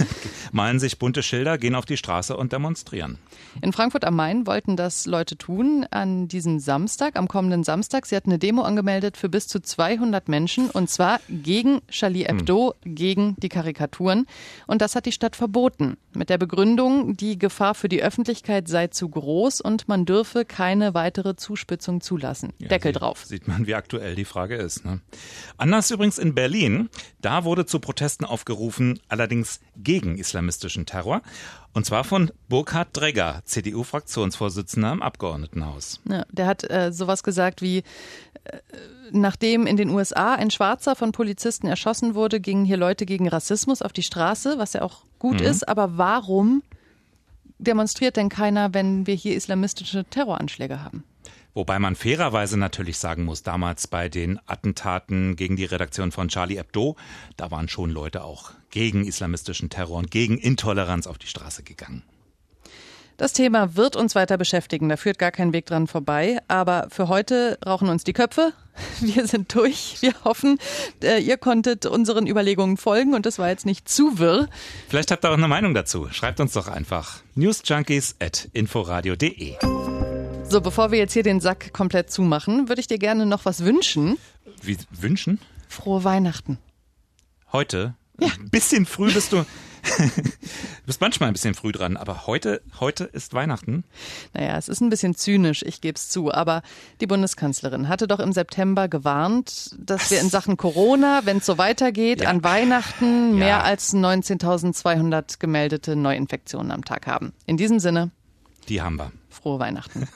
malen 0.53 0.79
sich 0.79 0.99
bunte 0.99 1.23
Schilder, 1.23 1.57
gehen 1.57 1.75
auf 1.75 1.85
die 1.85 1.97
Straße 1.97 2.37
und 2.37 2.53
demonstrieren. 2.53 3.17
In 3.61 3.73
Frankfurt 3.73 4.05
am 4.05 4.15
Main 4.15 4.47
wollten 4.47 4.77
das 4.77 5.05
Leute 5.05 5.37
tun 5.37 5.85
an 5.91 6.27
diesem 6.27 6.59
Samstag, 6.59 7.15
am 7.17 7.27
kommenden 7.27 7.63
Samstag. 7.63 8.05
Sie 8.05 8.15
hatten 8.15 8.29
eine 8.29 8.39
Demo 8.39 8.61
angemeldet 8.61 9.17
für 9.17 9.29
bis 9.29 9.47
zu 9.47 9.59
200 9.59 10.29
Menschen 10.29 10.69
und 10.69 10.89
zwar 10.89 11.19
gegen 11.29 11.81
Charlie 11.89 12.25
Hebdo, 12.25 12.75
hm. 12.83 12.95
gegen 12.95 13.35
die 13.37 13.49
Karikaturen. 13.49 14.25
Und 14.67 14.81
das 14.81 14.95
hat 14.95 15.05
die 15.05 15.11
Stadt 15.11 15.35
verboten. 15.35 15.97
Mit 16.13 16.29
der 16.29 16.37
Begründung, 16.37 17.17
die 17.17 17.39
Gefahr 17.39 17.75
für 17.75 17.89
die 17.89 18.03
Öffentlichkeit 18.03 18.67
sei 18.67 18.87
zu 18.87 19.09
groß 19.09 19.61
und 19.61 19.87
man 19.87 20.05
dürfe 20.05 20.45
keine 20.45 20.93
weitere 20.93 21.35
Zuspitzung 21.35 22.01
zulassen. 22.01 22.53
Ja, 22.59 22.67
Deckel 22.67 22.93
sieht, 22.93 23.01
drauf. 23.01 23.25
Sieht 23.25 23.47
man, 23.47 23.67
wie 23.67 23.75
aktuell 23.75 24.15
die 24.15 24.25
Frage 24.25 24.55
ist. 24.55 24.85
Ne? 24.85 25.01
Anders 25.57 25.89
übrigens 25.91 26.19
in 26.19 26.35
Berlin. 26.35 26.89
Da 27.21 27.45
wurde 27.45 27.65
zu 27.65 27.79
Protesten 27.79 28.25
aufgerufen, 28.25 28.99
allerdings 29.07 29.61
gegen 29.77 30.17
islamistischen 30.43 30.86
Terror. 30.86 31.21
Und 31.73 31.86
zwar 31.86 32.03
von 32.03 32.32
Burkhard 32.49 32.89
Dregger, 32.93 33.41
CDU-Fraktionsvorsitzender 33.45 34.91
im 34.91 35.01
Abgeordnetenhaus. 35.01 35.99
Ja, 36.08 36.25
der 36.32 36.45
hat 36.45 36.69
äh, 36.69 36.91
sowas 36.91 37.23
gesagt 37.23 37.62
wie, 37.62 37.79
äh, 37.79 37.84
nachdem 39.12 39.65
in 39.65 39.77
den 39.77 39.89
USA 39.89 40.36
ein 40.36 40.51
Schwarzer 40.51 40.95
von 40.95 41.12
Polizisten 41.12 41.67
erschossen 41.67 42.13
wurde, 42.13 42.39
gingen 42.39 42.65
hier 42.65 42.77
Leute 42.77 43.06
gegen 43.06 43.27
Rassismus 43.27 43.82
auf 43.82 43.93
die 43.93 44.03
Straße, 44.03 44.58
was 44.58 44.73
ja 44.73 44.82
auch 44.82 45.03
gut 45.17 45.39
mhm. 45.39 45.47
ist. 45.47 45.67
Aber 45.67 45.97
warum 45.97 46.62
demonstriert 47.58 48.17
denn 48.17 48.29
keiner, 48.29 48.73
wenn 48.73 49.08
wir 49.08 49.15
hier 49.15 49.36
islamistische 49.36 50.03
Terroranschläge 50.06 50.84
haben? 50.84 51.03
Wobei 51.53 51.79
man 51.79 51.95
fairerweise 51.95 52.57
natürlich 52.57 52.97
sagen 52.97 53.25
muss, 53.25 53.43
damals 53.43 53.87
bei 53.87 54.09
den 54.09 54.39
Attentaten 54.47 55.35
gegen 55.35 55.55
die 55.55 55.65
Redaktion 55.65 56.11
von 56.11 56.27
Charlie 56.27 56.57
Hebdo, 56.57 56.95
da 57.37 57.51
waren 57.51 57.67
schon 57.67 57.89
Leute 57.89 58.23
auch 58.23 58.51
gegen 58.71 59.05
islamistischen 59.05 59.69
Terror 59.69 59.97
und 59.97 60.09
gegen 60.09 60.37
Intoleranz 60.37 61.05
auf 61.05 61.17
die 61.17 61.27
Straße 61.27 61.63
gegangen. 61.63 62.03
Das 63.17 63.31
Thema 63.31 63.75
wird 63.75 63.95
uns 63.95 64.15
weiter 64.15 64.37
beschäftigen, 64.37 64.89
da 64.89 64.97
führt 64.97 65.19
gar 65.19 65.31
kein 65.31 65.53
Weg 65.53 65.67
dran 65.67 65.87
vorbei. 65.87 66.39
Aber 66.47 66.87
für 66.89 67.07
heute 67.07 67.59
rauchen 67.65 67.89
uns 67.89 68.03
die 68.03 68.13
Köpfe. 68.13 68.53
Wir 69.01 69.27
sind 69.27 69.53
durch. 69.53 69.97
Wir 70.01 70.13
hoffen, 70.23 70.57
äh, 71.03 71.19
ihr 71.19 71.37
konntet 71.37 71.85
unseren 71.85 72.25
Überlegungen 72.25 72.77
folgen 72.77 73.13
und 73.13 73.27
das 73.27 73.37
war 73.37 73.49
jetzt 73.49 73.67
nicht 73.67 73.87
zu 73.87 74.17
wirr. 74.17 74.47
Vielleicht 74.89 75.11
habt 75.11 75.23
ihr 75.23 75.29
auch 75.29 75.37
eine 75.37 75.47
Meinung 75.47 75.75
dazu. 75.75 76.07
Schreibt 76.11 76.39
uns 76.39 76.53
doch 76.53 76.67
einfach 76.67 77.21
newsjunkies 77.35 78.15
at 78.19 78.49
inforadio.de. 78.53 80.12
So, 80.49 80.62
bevor 80.62 80.91
wir 80.91 80.99
jetzt 80.99 81.13
hier 81.13 81.23
den 81.23 81.39
Sack 81.39 81.73
komplett 81.73 82.12
zumachen, 82.12 82.69
würde 82.69 82.79
ich 82.79 82.88
dir 82.88 82.99
gerne 82.99 83.25
noch 83.25 83.45
was 83.45 83.63
wünschen. 83.63 84.17
Wie 84.62 84.77
wünschen? 84.91 85.39
Frohe 85.67 86.03
Weihnachten. 86.03 86.60
Heute? 87.51 87.95
Ja. 88.19 88.27
Ein 88.39 88.49
bisschen 88.49 88.86
früh 88.86 89.12
bist 89.12 89.34
du. 89.34 89.38
du 89.38 89.45
bist 90.86 91.01
manchmal 91.01 91.29
ein 91.29 91.34
bisschen 91.34 91.56
früh 91.56 91.71
dran, 91.71 91.97
aber 91.97 92.27
heute, 92.27 92.62
heute 92.79 93.06
ist 93.06 93.34
Weihnachten. 93.34 93.84
Naja, 94.34 94.58
es 94.58 94.69
ist 94.69 94.82
ein 94.82 94.89
bisschen 94.89 95.15
zynisch, 95.15 95.63
ich 95.63 95.82
gebe 95.82 95.95
es 95.97 96.10
zu, 96.10 96.32
aber 96.32 96.62
die 97.01 97.08
Bundeskanzlerin 97.08 97.89
hatte 97.89 98.08
doch 98.08 98.19
im 98.19 98.32
September 98.32 98.88
gewarnt, 98.88 99.75
dass 99.79 100.12
wir 100.12 100.21
in 100.21 100.29
Sachen 100.29 100.56
Corona, 100.56 101.21
wenn 101.25 101.38
es 101.38 101.45
so 101.45 101.58
weitergeht, 101.58 102.21
ja. 102.21 102.29
an 102.29 102.43
Weihnachten 102.43 103.36
mehr 103.36 103.47
ja. 103.47 103.62
als 103.62 103.93
19.200 103.93 105.39
gemeldete 105.39 105.95
Neuinfektionen 105.95 106.71
am 106.71 106.86
Tag 106.86 107.08
haben. 107.08 107.34
In 107.45 107.58
diesem 107.58 107.79
Sinne, 107.79 108.12
Die 108.69 108.82
haben 108.82 108.97
wir. 108.97 109.12
Frohe 109.29 109.60
Weihnachten. 109.60 110.08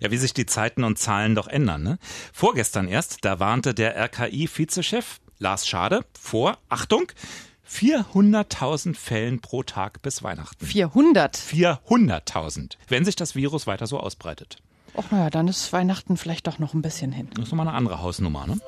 Ja, 0.00 0.10
wie 0.10 0.16
sich 0.16 0.34
die 0.34 0.46
Zeiten 0.46 0.84
und 0.84 0.98
Zahlen 0.98 1.34
doch 1.34 1.48
ändern. 1.48 1.82
Ne? 1.82 1.98
Vorgestern 2.32 2.88
erst, 2.88 3.24
da 3.24 3.40
warnte 3.40 3.74
der 3.74 3.96
RKI-Vizechef 3.96 5.20
Lars 5.38 5.66
Schade 5.66 6.04
vor, 6.18 6.58
Achtung, 6.68 7.12
400.000 7.68 8.94
Fällen 8.94 9.40
pro 9.40 9.62
Tag 9.62 10.00
bis 10.02 10.22
Weihnachten. 10.22 10.64
400? 10.64 11.36
400.000, 11.36 12.76
wenn 12.88 13.04
sich 13.04 13.16
das 13.16 13.34
Virus 13.34 13.66
weiter 13.66 13.86
so 13.86 13.98
ausbreitet. 13.98 14.58
Ach 14.96 15.10
naja, 15.10 15.30
dann 15.30 15.48
ist 15.48 15.72
Weihnachten 15.72 16.16
vielleicht 16.16 16.46
doch 16.46 16.58
noch 16.58 16.72
ein 16.72 16.82
bisschen 16.82 17.12
hin. 17.12 17.28
Das 17.34 17.46
ist 17.46 17.50
nochmal 17.50 17.68
eine 17.68 17.76
andere 17.76 18.00
Hausnummer, 18.00 18.46
ne? 18.46 18.58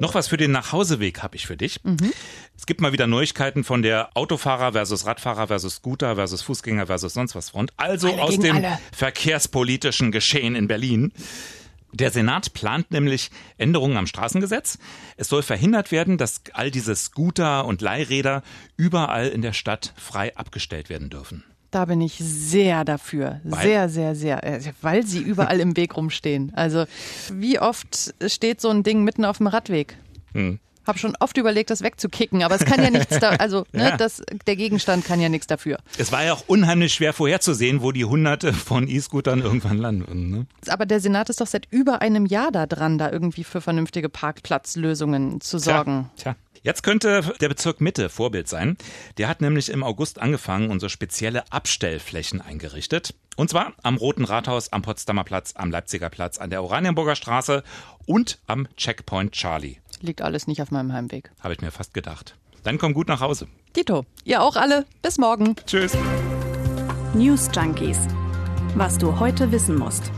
Noch 0.00 0.14
was 0.14 0.28
für 0.28 0.36
den 0.38 0.50
Nachhauseweg 0.50 1.22
habe 1.22 1.36
ich 1.36 1.46
für 1.46 1.56
dich. 1.56 1.84
Mhm. 1.84 2.12
Es 2.56 2.66
gibt 2.66 2.80
mal 2.80 2.92
wieder 2.92 3.06
Neuigkeiten 3.06 3.64
von 3.64 3.82
der 3.82 4.16
Autofahrer 4.16 4.72
versus 4.72 5.06
Radfahrer 5.06 5.46
versus 5.46 5.76
Scooter 5.76 6.14
versus 6.16 6.42
Fußgänger 6.42 6.86
versus 6.86 7.12
sonst 7.12 7.34
was 7.34 7.50
Front. 7.50 7.72
Also 7.76 8.08
Alle 8.10 8.22
aus 8.22 8.38
dem 8.38 8.56
alle. 8.56 8.78
verkehrspolitischen 8.92 10.10
Geschehen 10.10 10.56
in 10.56 10.68
Berlin. 10.68 11.12
Der 11.92 12.10
Senat 12.10 12.54
plant 12.54 12.90
nämlich 12.92 13.30
Änderungen 13.58 13.96
am 13.96 14.06
Straßengesetz. 14.06 14.78
Es 15.16 15.28
soll 15.28 15.42
verhindert 15.42 15.90
werden, 15.92 16.18
dass 16.18 16.40
all 16.52 16.70
diese 16.70 16.94
Scooter 16.94 17.64
und 17.66 17.82
Leihräder 17.82 18.42
überall 18.76 19.28
in 19.28 19.42
der 19.42 19.52
Stadt 19.52 19.92
frei 19.96 20.34
abgestellt 20.36 20.88
werden 20.88 21.10
dürfen. 21.10 21.44
Da 21.70 21.84
bin 21.84 22.00
ich 22.00 22.14
sehr 22.18 22.84
dafür. 22.84 23.40
Weil? 23.44 23.62
Sehr, 23.62 23.88
sehr, 23.88 24.14
sehr. 24.16 24.44
Äh, 24.44 24.60
Weil 24.82 25.06
sie 25.06 25.20
überall 25.20 25.60
im 25.60 25.76
Weg 25.76 25.96
rumstehen. 25.96 26.52
Also, 26.56 26.84
wie 27.32 27.60
oft 27.60 28.12
steht 28.26 28.60
so 28.60 28.70
ein 28.70 28.82
Ding 28.82 29.04
mitten 29.04 29.24
auf 29.24 29.38
dem 29.38 29.46
Radweg? 29.46 29.96
Hm. 30.32 30.58
Hab 30.86 30.98
schon 30.98 31.14
oft 31.20 31.36
überlegt, 31.36 31.70
das 31.70 31.82
wegzukicken, 31.82 32.42
aber 32.42 32.56
es 32.56 32.64
kann 32.64 32.82
ja 32.82 32.90
nichts 32.90 33.18
da, 33.20 33.30
also 33.32 33.64
ne, 33.72 33.90
Ja. 33.90 33.96
das, 33.96 34.22
der 34.46 34.56
Gegenstand 34.56 35.04
kann 35.04 35.20
ja 35.20 35.28
nichts 35.28 35.46
dafür. 35.46 35.78
Es 35.98 36.10
war 36.10 36.24
ja 36.24 36.32
auch 36.32 36.42
unheimlich 36.48 36.94
schwer 36.94 37.12
vorherzusehen, 37.12 37.82
wo 37.82 37.92
die 37.92 38.06
Hunderte 38.06 38.52
von 38.52 38.88
E-Scootern 38.88 39.40
irgendwann 39.42 39.76
landen. 39.78 40.30
Ne? 40.30 40.46
Aber 40.68 40.86
der 40.86 40.98
Senat 40.98 41.28
ist 41.30 41.40
doch 41.40 41.46
seit 41.46 41.66
über 41.70 42.00
einem 42.02 42.26
Jahr 42.26 42.50
da 42.50 42.66
dran, 42.66 42.98
da 42.98 43.12
irgendwie 43.12 43.44
für 43.44 43.60
vernünftige 43.60 44.08
Parkplatzlösungen 44.08 45.40
zu 45.40 45.58
sorgen. 45.58 46.10
Tja, 46.16 46.32
tja. 46.32 46.36
Jetzt 46.62 46.82
könnte 46.82 47.22
der 47.40 47.48
Bezirk 47.48 47.80
Mitte 47.80 48.10
Vorbild 48.10 48.46
sein. 48.46 48.76
Der 49.16 49.28
hat 49.28 49.40
nämlich 49.40 49.70
im 49.70 49.82
August 49.82 50.18
angefangen 50.18 50.70
und 50.70 50.80
so 50.80 50.90
spezielle 50.90 51.50
Abstellflächen 51.50 52.42
eingerichtet. 52.42 53.14
Und 53.36 53.48
zwar 53.48 53.72
am 53.82 53.96
Roten 53.96 54.24
Rathaus, 54.24 54.70
am 54.70 54.82
Potsdamer 54.82 55.24
Platz, 55.24 55.54
am 55.56 55.70
Leipziger 55.70 56.10
Platz, 56.10 56.36
an 56.36 56.50
der 56.50 56.62
Oranienburger 56.62 57.16
Straße 57.16 57.62
und 58.04 58.38
am 58.46 58.68
Checkpoint 58.76 59.32
Charlie. 59.32 59.78
Liegt 60.02 60.20
alles 60.20 60.46
nicht 60.46 60.60
auf 60.60 60.70
meinem 60.70 60.92
Heimweg. 60.92 61.30
Habe 61.40 61.54
ich 61.54 61.62
mir 61.62 61.70
fast 61.70 61.94
gedacht. 61.94 62.36
Dann 62.62 62.76
komm 62.76 62.92
gut 62.92 63.08
nach 63.08 63.20
Hause. 63.20 63.48
Dito, 63.74 64.04
ihr 64.24 64.42
auch 64.42 64.56
alle. 64.56 64.84
Bis 65.00 65.16
morgen. 65.16 65.56
Tschüss. 65.66 65.96
News 67.14 67.48
Junkies. 67.54 67.98
Was 68.74 68.98
du 68.98 69.18
heute 69.18 69.50
wissen 69.50 69.78
musst. 69.78 70.10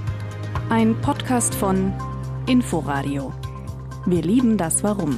Ein 0.70 1.00
Podcast 1.02 1.54
von 1.54 1.92
Inforadio. 2.46 3.32
Wir 4.06 4.22
lieben 4.22 4.58
das 4.58 4.82
Warum. 4.82 5.16